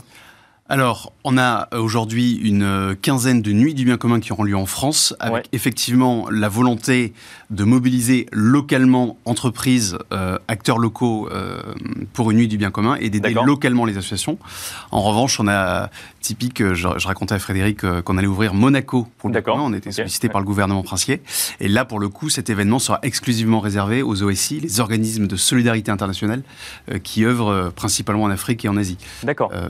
Alors, 0.72 1.14
on 1.24 1.40
a 1.40 1.68
euh, 1.74 1.80
aujourd'hui 1.80 2.36
une 2.36 2.62
euh, 2.62 2.94
quinzaine 2.94 3.42
de 3.42 3.52
nuits 3.52 3.74
du 3.74 3.86
bien 3.86 3.98
commun 3.98 4.20
qui 4.20 4.32
auront 4.32 4.44
lieu 4.44 4.56
en 4.56 4.68
France, 4.68 5.16
avec 5.20 5.34
Ouais. 5.34 5.44
effectivement 5.52 6.30
la 6.30 6.48
volonté 6.48 7.14
de 7.50 7.64
mobiliser 7.64 8.28
localement 8.32 9.18
entreprises, 9.26 9.98
euh, 10.14 10.38
acteurs 10.48 10.78
locaux 10.78 11.28
euh, 11.32 11.62
pour 12.14 12.30
une 12.30 12.38
nuit 12.38 12.48
du 12.48 12.60
bien 12.60 12.70
commun 12.70 12.98
et 13.00 13.10
d'aider 13.10 13.34
localement 13.44 13.86
les 13.86 13.98
associations. 13.98 14.38
En 14.92 15.02
revanche, 15.02 15.40
on 15.40 15.48
a 15.48 15.90
typique, 16.20 16.62
euh, 16.62 16.74
je, 16.74 16.88
je 16.98 17.08
racontais 17.08 17.36
à 17.36 17.40
Frédéric 17.40 17.84
euh, 17.84 18.02
qu'on 18.02 18.18
allait 18.18 18.28
ouvrir 18.28 18.54
Monaco 18.54 19.08
pour 19.18 19.30
le. 19.30 19.42
On 19.48 19.74
était 19.74 19.92
sollicité 19.92 20.28
Ouais. 20.28 20.32
par 20.34 20.42
le 20.42 20.46
gouvernement 20.46 20.84
princier. 20.84 21.22
Et 21.60 21.68
là, 21.68 21.86
pour 21.86 22.00
le 22.00 22.10
coup, 22.10 22.30
cet 22.30 22.50
événement 22.50 22.80
sera 22.80 23.00
exclusivement 23.04 23.60
réservé 23.60 24.02
aux 24.02 24.22
OSI, 24.22 24.60
les 24.60 24.80
organismes 24.80 25.28
de 25.28 25.36
solidarité 25.36 25.92
internationale 25.92 26.44
euh, 26.92 27.00
qui 27.00 27.26
œuvrent 27.26 27.72
principalement 27.76 28.24
en 28.24 28.30
Afrique 28.30 28.66
et 28.66 28.70
en 28.70 28.78
Asie. 28.78 28.98
D'accord. 29.24 29.52
Euh, 29.54 29.70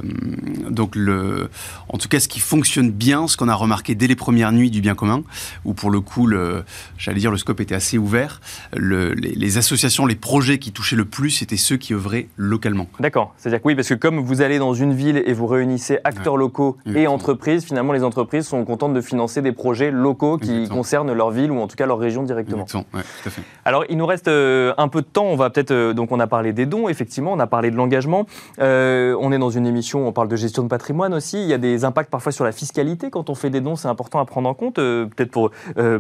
donc 0.70 0.96
le, 0.96 1.50
en 1.90 1.98
tout 1.98 2.08
cas, 2.08 2.20
ce 2.20 2.28
qui 2.28 2.40
fonctionne 2.40 2.92
bien, 2.92 3.28
ce 3.28 3.38
qu'on 3.38 3.48
a 3.48 3.56
remarqué 3.56 3.96
dès 3.96 4.08
les 4.08 4.16
premières 4.16 4.52
nuits 4.52 4.72
du 4.72 4.82
bien 4.82 4.96
commun, 4.96 5.24
où 5.66 5.74
pour 5.74 5.92
le 5.92 6.02
coup, 6.02 6.30
j'allais 6.98 7.20
dire, 7.20 7.32
le 7.32 7.38
scope 7.38 7.60
était 7.60 7.76
assez 7.76 7.98
ouvert, 7.98 8.42
le, 8.76 9.14
les, 9.14 9.58
associations, 9.58 10.06
les 10.06 10.16
projets 10.16 10.58
qui 10.60 10.72
touchaient 10.72 10.96
le 10.96 11.06
plus, 11.06 11.30
c'était 11.32 11.58
ceux 11.58 11.78
qui 11.78 11.94
œuvraient 11.94 12.28
localement. 12.38 12.88
D'accord. 13.00 13.34
C'est-à-dire 13.38 13.62
que 13.62 13.68
oui, 13.68 13.76
parce 13.76 13.90
que 13.90 13.94
comme 13.94 14.20
vous 14.20 14.42
allez 14.42 14.60
dans 14.60 14.74
une 14.74 14.94
ville 14.94 15.22
et 15.26 15.34
vous 15.34 15.48
réunissez 15.48 16.00
acteurs 16.04 16.38
locaux 16.40 16.78
et 16.96 17.06
entreprises, 17.06 17.66
finalement, 17.66 17.94
les 17.94 18.04
entreprises 18.04 18.48
sont 18.48 18.66
contentes 18.66 18.94
de 18.94 19.02
financer 19.02 19.42
des 19.42 19.52
projets 19.52 19.92
locaux 19.92 20.38
qui 20.38 20.68
concernent 20.68 21.14
leur 21.14 21.30
ville 21.30 21.52
ou 21.52 21.60
en 21.60 21.68
tout 21.68 21.76
cas 21.76 21.86
leur 21.86 22.00
région 22.00 22.24
directement. 22.24 22.66
tout 22.66 23.28
à 23.28 23.30
fait. 23.30 23.44
Alors, 23.66 23.86
il 23.90 23.98
nous 23.98 24.06
reste 24.06 24.28
euh, 24.28 24.74
un 24.78 24.88
peu 24.88 25.02
de 25.02 25.08
temps. 25.08 25.26
On 25.26 25.36
va 25.36 25.50
peut-être. 25.50 25.72
Euh, 25.72 25.94
donc, 25.94 26.12
on 26.12 26.20
a 26.20 26.28
parlé 26.28 26.54
des 26.54 26.66
dons, 26.66 26.90
effectivement, 26.90 27.34
on 27.34 27.40
a 27.40 27.48
parlé 27.48 27.70
de 27.72 27.76
l'engagement. 27.76 28.26
Euh, 28.60 29.16
on 29.20 29.32
est 29.32 29.38
dans 29.38 29.50
une 29.50 29.68
émission, 29.68 30.08
on 30.08 30.12
parle 30.12 30.28
de 30.28 30.36
gestion 30.36 30.64
de 30.64 30.68
patrimoine 30.68 31.14
aussi. 31.14 31.42
Il 31.42 31.48
y 31.48 31.54
a 31.54 31.58
des 31.58 31.86
impacts 31.86 32.10
parfois 32.10 32.32
sur 32.32 32.46
la 32.46 32.52
fiscalité 32.52 33.10
quand 33.10 33.30
on 33.30 33.36
fait 33.36 33.50
des 33.50 33.62
dons. 33.62 33.76
C'est 33.76 33.88
important 33.88 34.20
à 34.20 34.26
prendre 34.26 34.50
en 34.50 34.54
compte, 34.54 34.76
peut-être 34.76 35.32
pour 35.32 35.52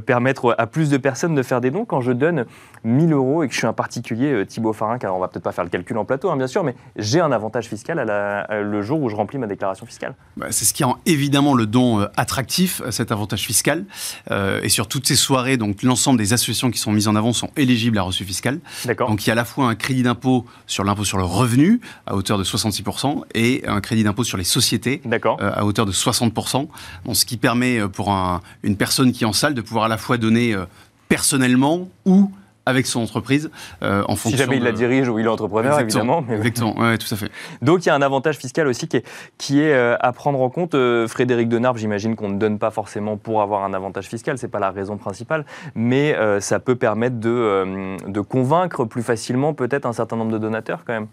permettre 0.05 0.55
à 0.57 0.67
plus 0.67 0.89
de 0.89 0.97
personnes 0.97 1.35
de 1.35 1.43
faire 1.43 1.61
des 1.61 1.71
dons. 1.71 1.85
Quand 1.85 2.01
je 2.01 2.11
donne 2.11 2.45
1000 2.83 3.13
euros 3.13 3.43
et 3.43 3.47
que 3.47 3.53
je 3.53 3.59
suis 3.59 3.67
un 3.67 3.73
particulier, 3.73 4.45
Thibaut 4.45 4.73
Farin, 4.73 4.97
car 4.97 5.15
on 5.15 5.19
va 5.19 5.27
peut-être 5.27 5.43
pas 5.43 5.51
faire 5.51 5.63
le 5.63 5.69
calcul 5.69 5.97
en 5.97 6.05
plateau, 6.05 6.29
hein, 6.29 6.37
bien 6.37 6.47
sûr, 6.47 6.63
mais 6.63 6.75
j'ai 6.95 7.19
un 7.19 7.31
avantage 7.31 7.67
fiscal 7.67 7.99
à 7.99 8.61
le 8.61 8.81
jour 8.81 9.01
où 9.01 9.09
je 9.09 9.15
remplis 9.15 9.37
ma 9.37 9.47
déclaration 9.47 9.85
fiscale. 9.85 10.15
Bah, 10.37 10.47
c'est 10.51 10.65
ce 10.65 10.73
qui 10.73 10.83
rend 10.83 10.97
évidemment 11.05 11.53
le 11.53 11.65
don 11.65 12.07
attractif, 12.15 12.81
cet 12.91 13.11
avantage 13.11 13.41
fiscal. 13.41 13.85
et 14.31 14.69
sur 14.69 14.87
toutes 14.87 15.07
ces 15.07 15.15
soirées, 15.15 15.57
donc 15.57 15.83
l'ensemble 15.83 16.17
des 16.17 16.33
associations 16.33 16.71
qui 16.71 16.79
sont 16.79 16.91
mises 16.91 17.07
en 17.07 17.15
avant 17.15 17.33
sont 17.33 17.49
éligibles 17.57 17.97
à 17.97 18.03
reçu 18.03 18.23
fiscal. 18.23 18.59
Donc 18.85 19.25
il 19.25 19.27
y 19.27 19.29
a 19.31 19.33
à 19.33 19.35
la 19.35 19.45
fois 19.45 19.67
un 19.67 19.75
crédit 19.75 20.03
d'impôt 20.03 20.45
sur 20.67 20.83
l'impôt 20.83 21.03
sur 21.03 21.17
le 21.17 21.23
revenu 21.23 21.81
à 22.05 22.15
hauteur 22.15 22.37
de 22.37 22.43
66% 22.43 23.23
et 23.35 23.63
un 23.67 23.81
crédit 23.81 24.03
d'impôt 24.03 24.23
sur 24.23 24.37
les 24.37 24.43
sociétés 24.43 25.01
euh, 25.05 25.51
à 25.53 25.65
hauteur 25.65 25.85
de 25.85 25.91
60%. 25.91 26.67
ce 27.13 27.25
qui 27.25 27.37
permet 27.37 27.79
euh, 27.79 27.87
pour 27.87 28.11
une 28.63 28.77
personne 28.77 29.11
qui 29.11 29.23
est 29.23 29.27
en 29.27 29.33
salle 29.33 29.53
de 29.53 29.61
pouvoir 29.61 29.85
à 29.85 29.87
la 29.87 29.97
fois 29.97 30.17
donner 30.17 30.53
euh, 30.53 30.65
personnellement 31.07 31.89
ou 32.05 32.31
avec 32.65 32.85
son 32.85 33.01
entreprise 33.01 33.49
euh, 33.81 34.01
en 34.03 34.15
fonction. 34.15 34.31
Si 34.31 34.37
jamais 34.37 34.57
il 34.57 34.63
la 34.63 34.71
dirige 34.71 35.09
ou 35.09 35.19
il 35.19 35.25
est 35.25 35.29
entrepreneur, 35.29 35.79
évidemment. 35.79 36.23
Mais... 36.27 36.35
Exactement, 36.35 36.77
ouais, 36.77 36.97
tout 36.97 37.11
à 37.11 37.17
fait. 37.17 37.31
Donc 37.61 37.85
il 37.85 37.89
y 37.89 37.91
a 37.91 37.95
un 37.95 38.01
avantage 38.01 38.37
fiscal 38.37 38.67
aussi 38.67 38.87
qui 38.87 38.97
est, 38.97 39.05
qui 39.37 39.61
est 39.61 39.73
euh, 39.73 39.95
à 39.99 40.11
prendre 40.11 40.39
en 40.41 40.49
compte. 40.49 40.75
Euh, 40.75 41.07
Frédéric 41.07 41.49
Denarbe, 41.49 41.77
j'imagine 41.77 42.15
qu'on 42.15 42.29
ne 42.29 42.37
donne 42.37 42.59
pas 42.59 42.71
forcément 42.71 43.17
pour 43.17 43.41
avoir 43.41 43.63
un 43.63 43.73
avantage 43.73 44.07
fiscal, 44.07 44.37
c'est 44.37 44.47
pas 44.47 44.59
la 44.59 44.71
raison 44.71 44.97
principale, 44.97 45.45
mais 45.75 46.15
ça 46.39 46.59
peut 46.59 46.75
permettre 46.75 47.19
de, 47.19 47.97
de 48.07 48.21
convaincre 48.21 48.85
plus 48.85 49.03
facilement 49.03 49.53
peut-être 49.53 49.85
un 49.85 49.93
certain 49.93 50.15
nombre 50.15 50.31
de 50.31 50.37
donateurs 50.37 50.83
quand 50.85 50.93
même. 50.93 51.07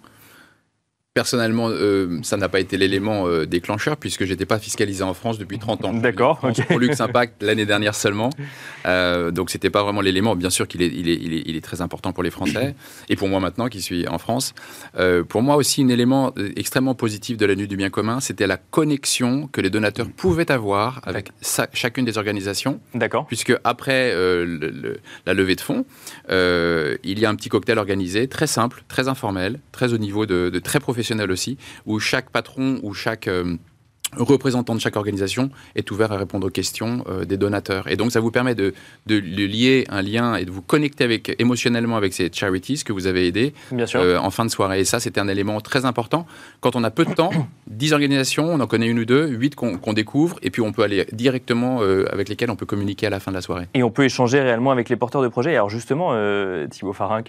Personnellement, 1.16 1.70
euh, 1.70 2.18
ça 2.22 2.36
n'a 2.36 2.50
pas 2.50 2.60
été 2.60 2.76
l'élément 2.76 3.26
euh, 3.26 3.46
déclencheur 3.46 3.96
puisque 3.96 4.26
j'étais 4.26 4.44
pas 4.44 4.58
fiscalisé 4.58 5.02
en 5.02 5.14
France 5.14 5.38
depuis 5.38 5.58
30 5.58 5.86
ans. 5.86 5.94
D'accord. 5.94 6.40
Pour 6.40 6.78
Lux 6.78 7.00
Impact 7.00 7.42
l'année 7.42 7.64
dernière 7.64 7.94
seulement. 7.94 8.28
Euh, 8.86 9.32
donc 9.32 9.50
c'était 9.50 9.68
pas 9.68 9.82
vraiment 9.82 10.00
l'élément. 10.00 10.36
Bien 10.36 10.48
sûr 10.48 10.68
qu'il 10.68 10.80
est, 10.80 10.86
il 10.86 11.08
est, 11.08 11.18
il 11.20 11.34
est, 11.34 11.42
il 11.46 11.56
est, 11.56 11.60
très 11.60 11.80
important 11.80 12.12
pour 12.12 12.22
les 12.22 12.30
Français 12.30 12.76
et 13.08 13.16
pour 13.16 13.26
moi 13.26 13.40
maintenant 13.40 13.66
qui 13.66 13.82
suis 13.82 14.06
en 14.06 14.18
France. 14.18 14.54
Euh, 14.96 15.24
pour 15.24 15.42
moi 15.42 15.56
aussi, 15.56 15.82
un 15.82 15.88
élément 15.88 16.32
extrêmement 16.54 16.94
positif 16.94 17.36
de 17.36 17.46
la 17.46 17.56
nuit 17.56 17.66
du 17.66 17.76
bien 17.76 17.90
commun, 17.90 18.20
c'était 18.20 18.46
la 18.46 18.58
connexion 18.58 19.48
que 19.48 19.60
les 19.60 19.70
donateurs 19.70 20.06
pouvaient 20.08 20.52
avoir 20.52 21.00
avec 21.02 21.30
chacune 21.72 22.04
des 22.04 22.16
organisations. 22.16 22.80
D'accord. 22.94 23.26
Puisque 23.26 23.54
après 23.64 24.14
le, 24.14 25.00
la 25.26 25.34
levée 25.34 25.56
de 25.56 25.62
fonds, 25.62 25.84
il 26.28 27.18
y 27.18 27.24
a 27.24 27.28
un 27.28 27.34
petit 27.34 27.48
cocktail 27.48 27.78
organisé, 27.78 28.28
très 28.28 28.46
simple, 28.46 28.84
très 28.86 29.08
informel, 29.08 29.58
très 29.72 29.92
au 29.92 29.98
niveau 29.98 30.26
de, 30.26 30.48
de 30.48 30.58
très 30.60 30.78
professionnel 30.78 31.05
aussi, 31.30 31.56
où 31.86 31.98
chaque 31.98 32.30
patron 32.30 32.80
ou 32.82 32.94
chaque 32.94 33.28
euh, 33.28 33.56
représentant 34.16 34.74
de 34.74 34.80
chaque 34.80 34.96
organisation 34.96 35.50
est 35.74 35.90
ouvert 35.90 36.12
à 36.12 36.16
répondre 36.16 36.46
aux 36.46 36.50
questions 36.50 37.04
euh, 37.08 37.24
des 37.24 37.36
donateurs. 37.36 37.88
Et 37.90 37.96
donc, 37.96 38.12
ça 38.12 38.20
vous 38.20 38.30
permet 38.30 38.54
de, 38.54 38.72
de, 39.06 39.16
lier 39.16 39.84
un 39.88 40.00
lien 40.00 40.36
et 40.36 40.44
de 40.44 40.50
vous 40.50 40.62
connecter 40.62 41.04
avec, 41.04 41.34
émotionnellement 41.40 41.96
avec 41.96 42.14
ces 42.14 42.30
charities 42.32 42.82
que 42.84 42.92
vous 42.92 43.06
avez 43.06 43.26
aidés 43.26 43.52
euh, 43.72 44.16
en 44.18 44.30
fin 44.30 44.44
de 44.44 44.50
soirée. 44.50 44.80
Et 44.80 44.84
ça, 44.84 45.00
c'était 45.00 45.20
un 45.20 45.28
élément 45.28 45.60
très 45.60 45.84
important. 45.84 46.24
Quand 46.60 46.76
on 46.76 46.84
a 46.84 46.90
peu 46.90 47.04
de 47.04 47.12
temps, 47.12 47.30
10 47.66 47.92
organisations, 47.92 48.46
on 48.46 48.60
en 48.60 48.66
connaît 48.66 48.86
une 48.86 49.00
ou 49.00 49.04
deux, 49.04 49.26
8 49.26 49.56
qu'on 49.56 49.92
découvre, 49.92 50.38
et 50.42 50.50
puis 50.50 50.62
on 50.62 50.72
peut 50.72 50.82
aller 50.82 51.04
directement 51.12 51.80
avec 52.10 52.28
lesquelles 52.28 52.50
on 52.50 52.56
peut 52.56 52.66
communiquer 52.66 53.08
à 53.08 53.10
la 53.10 53.20
fin 53.20 53.32
de 53.32 53.36
la 53.36 53.42
soirée. 53.42 53.66
Et 53.74 53.82
on 53.82 53.90
peut 53.90 54.04
échanger 54.04 54.40
réellement 54.40 54.70
avec 54.70 54.88
les 54.88 54.96
porteurs 54.96 55.22
de 55.22 55.28
projets. 55.28 55.54
Alors 55.54 55.68
justement, 55.68 56.14
Thibaut 56.70 56.92
Farin, 56.92 57.22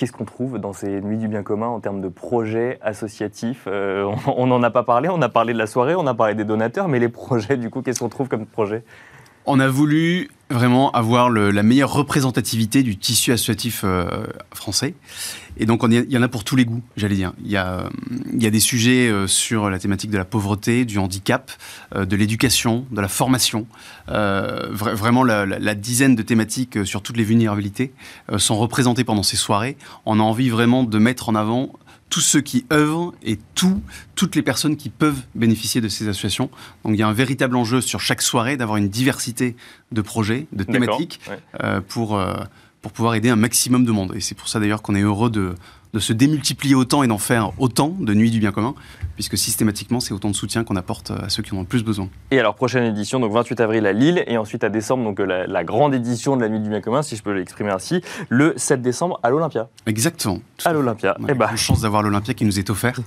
Qu'est-ce 0.00 0.12
qu'on 0.12 0.24
trouve 0.24 0.58
dans 0.58 0.72
ces 0.72 1.02
nuits 1.02 1.18
du 1.18 1.28
bien 1.28 1.42
commun 1.42 1.66
en 1.66 1.78
termes 1.78 2.00
de 2.00 2.08
projets 2.08 2.78
associatifs 2.80 3.64
euh, 3.66 4.10
On 4.34 4.46
n'en 4.46 4.62
a 4.62 4.70
pas 4.70 4.82
parlé, 4.82 5.10
on 5.10 5.20
a 5.20 5.28
parlé 5.28 5.52
de 5.52 5.58
la 5.58 5.66
soirée, 5.66 5.94
on 5.94 6.06
a 6.06 6.14
parlé 6.14 6.34
des 6.34 6.46
donateurs, 6.46 6.88
mais 6.88 6.98
les 6.98 7.10
projets, 7.10 7.58
du 7.58 7.68
coup, 7.68 7.82
qu'est-ce 7.82 8.00
qu'on 8.00 8.08
trouve 8.08 8.26
comme 8.26 8.46
projet? 8.46 8.82
On 9.44 9.60
a 9.60 9.68
voulu 9.68 10.30
vraiment 10.50 10.90
avoir 10.90 11.30
la 11.30 11.62
meilleure 11.62 11.92
représentativité 11.92 12.82
du 12.82 12.96
tissu 12.96 13.32
associatif 13.32 13.82
euh, 13.84 14.26
français. 14.52 14.94
Et 15.56 15.66
donc, 15.66 15.82
il 15.88 16.10
y 16.10 16.16
en 16.16 16.22
a 16.22 16.28
pour 16.28 16.44
tous 16.44 16.56
les 16.56 16.64
goûts, 16.64 16.82
j'allais 16.96 17.16
dire. 17.16 17.32
Il 17.44 17.50
y 17.50 17.56
a, 17.56 17.88
il 18.32 18.42
y 18.42 18.46
a 18.46 18.50
des 18.50 18.60
sujets 18.60 19.08
euh, 19.08 19.26
sur 19.26 19.68
la 19.68 19.78
thématique 19.78 20.10
de 20.10 20.18
la 20.18 20.24
pauvreté, 20.24 20.84
du 20.84 20.98
handicap, 20.98 21.52
euh, 21.94 22.04
de 22.04 22.16
l'éducation, 22.16 22.86
de 22.90 23.00
la 23.00 23.08
formation. 23.08 23.66
vraiment, 24.08 25.22
la, 25.22 25.46
la, 25.46 25.74
dizaine 25.74 26.16
de 26.16 26.22
thématiques 26.22 26.84
sur 26.84 27.00
toutes 27.02 27.16
les 27.16 27.24
vulnérabilités 27.24 27.92
sont 28.38 28.56
représentées 28.58 29.04
pendant 29.04 29.22
ces 29.22 29.36
soirées. 29.36 29.76
On 30.04 30.18
a 30.18 30.22
envie 30.22 30.50
vraiment 30.50 30.82
de 30.82 30.98
mettre 30.98 31.28
en 31.28 31.34
avant 31.34 31.72
tous 32.10 32.20
ceux 32.20 32.40
qui 32.40 32.66
œuvrent 32.72 33.14
et 33.22 33.38
tout, 33.54 33.80
toutes 34.16 34.36
les 34.36 34.42
personnes 34.42 34.76
qui 34.76 34.90
peuvent 34.90 35.22
bénéficier 35.34 35.80
de 35.80 35.88
ces 35.88 36.08
associations. 36.08 36.50
Donc 36.84 36.94
il 36.94 36.98
y 36.98 37.02
a 37.02 37.08
un 37.08 37.12
véritable 37.12 37.56
enjeu 37.56 37.80
sur 37.80 38.00
chaque 38.00 38.20
soirée 38.20 38.56
d'avoir 38.56 38.76
une 38.76 38.88
diversité 38.88 39.56
de 39.92 40.02
projets, 40.02 40.46
de 40.52 40.64
thématiques 40.64 41.20
euh, 41.62 41.80
pour, 41.80 42.18
euh, 42.18 42.34
pour 42.82 42.92
pouvoir 42.92 43.14
aider 43.14 43.30
un 43.30 43.36
maximum 43.36 43.84
de 43.84 43.92
monde. 43.92 44.12
Et 44.16 44.20
c'est 44.20 44.34
pour 44.34 44.48
ça 44.48 44.60
d'ailleurs 44.60 44.82
qu'on 44.82 44.96
est 44.96 45.02
heureux 45.02 45.30
de, 45.30 45.54
de 45.92 45.98
se 45.98 46.12
démultiplier 46.12 46.74
autant 46.74 47.02
et 47.02 47.06
d'en 47.06 47.18
faire 47.18 47.52
autant 47.58 47.94
de 47.98 48.14
nuits 48.14 48.30
du 48.30 48.38
bien 48.38 48.52
commun, 48.52 48.74
puisque 49.16 49.36
systématiquement, 49.36 50.00
c'est 50.00 50.14
autant 50.14 50.30
de 50.30 50.36
soutien 50.36 50.64
qu'on 50.64 50.76
apporte 50.76 51.10
à 51.10 51.28
ceux 51.28 51.42
qui 51.42 51.52
en 51.52 51.58
ont 51.58 51.60
le 51.60 51.66
plus 51.66 51.84
besoin. 51.84 52.08
Et 52.30 52.38
alors, 52.38 52.54
prochaine 52.54 52.84
édition, 52.84 53.20
donc 53.20 53.32
28 53.32 53.60
avril 53.60 53.86
à 53.86 53.92
Lille, 53.92 54.24
et 54.26 54.38
ensuite 54.38 54.64
à 54.64 54.68
décembre, 54.68 55.04
donc 55.04 55.18
la, 55.18 55.64
grande 55.64 55.94
édition 55.94 56.36
de 56.36 56.42
la 56.42 56.48
nuit 56.48 56.60
du 56.60 56.68
bien 56.68 56.80
commun, 56.80 57.02
si 57.02 57.16
je 57.16 57.22
peux 57.22 57.32
l'exprimer 57.32 57.70
ainsi, 57.70 58.02
le 58.28 58.54
7 58.56 58.82
décembre 58.82 59.20
à 59.22 59.30
l'Olympia. 59.30 59.68
Exactement. 59.86 60.40
À 60.64 60.72
l'Olympia. 60.72 61.16
On 61.20 61.24
a 61.24 61.28
eh 61.30 61.34
bah. 61.34 61.54
chance 61.56 61.82
d'avoir 61.82 62.02
l'Olympia 62.02 62.34
qui 62.34 62.44
nous 62.44 62.58
est 62.58 62.70
offert, 62.70 62.98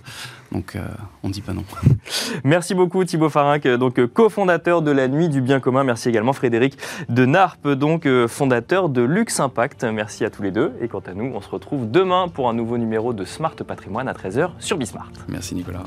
donc 0.51 0.75
euh, 0.75 0.81
on 1.23 1.29
ne 1.29 1.33
dit 1.33 1.41
pas 1.41 1.53
non. 1.53 1.63
Merci 2.43 2.75
beaucoup 2.75 3.03
Thibaut 3.03 3.29
Farinck, 3.29 3.67
donc 3.67 4.05
cofondateur 4.07 4.81
de 4.81 4.91
la 4.91 5.07
nuit 5.07 5.29
du 5.29 5.41
bien 5.41 5.59
commun. 5.59 5.83
Merci 5.83 6.09
également 6.09 6.33
Frédéric 6.33 6.77
de 7.09 7.25
Narpe, 7.25 7.67
donc 7.69 8.05
euh, 8.05 8.27
fondateur 8.27 8.89
de 8.89 9.01
Lux 9.01 9.39
Impact. 9.39 9.83
Merci 9.85 10.25
à 10.25 10.29
tous 10.29 10.43
les 10.43 10.51
deux, 10.51 10.73
et 10.81 10.87
quant 10.87 11.01
à 11.05 11.13
nous, 11.13 11.31
on 11.33 11.41
se 11.41 11.49
retrouve 11.49 11.89
demain 11.89 12.27
pour 12.27 12.49
un 12.49 12.53
numéro 12.77 13.13
de 13.13 13.25
Smart 13.25 13.55
Patrimoine 13.55 14.07
à 14.07 14.13
13h 14.13 14.51
sur 14.59 14.77
Bismart. 14.77 15.11
Merci 15.27 15.55
Nicolas. 15.55 15.83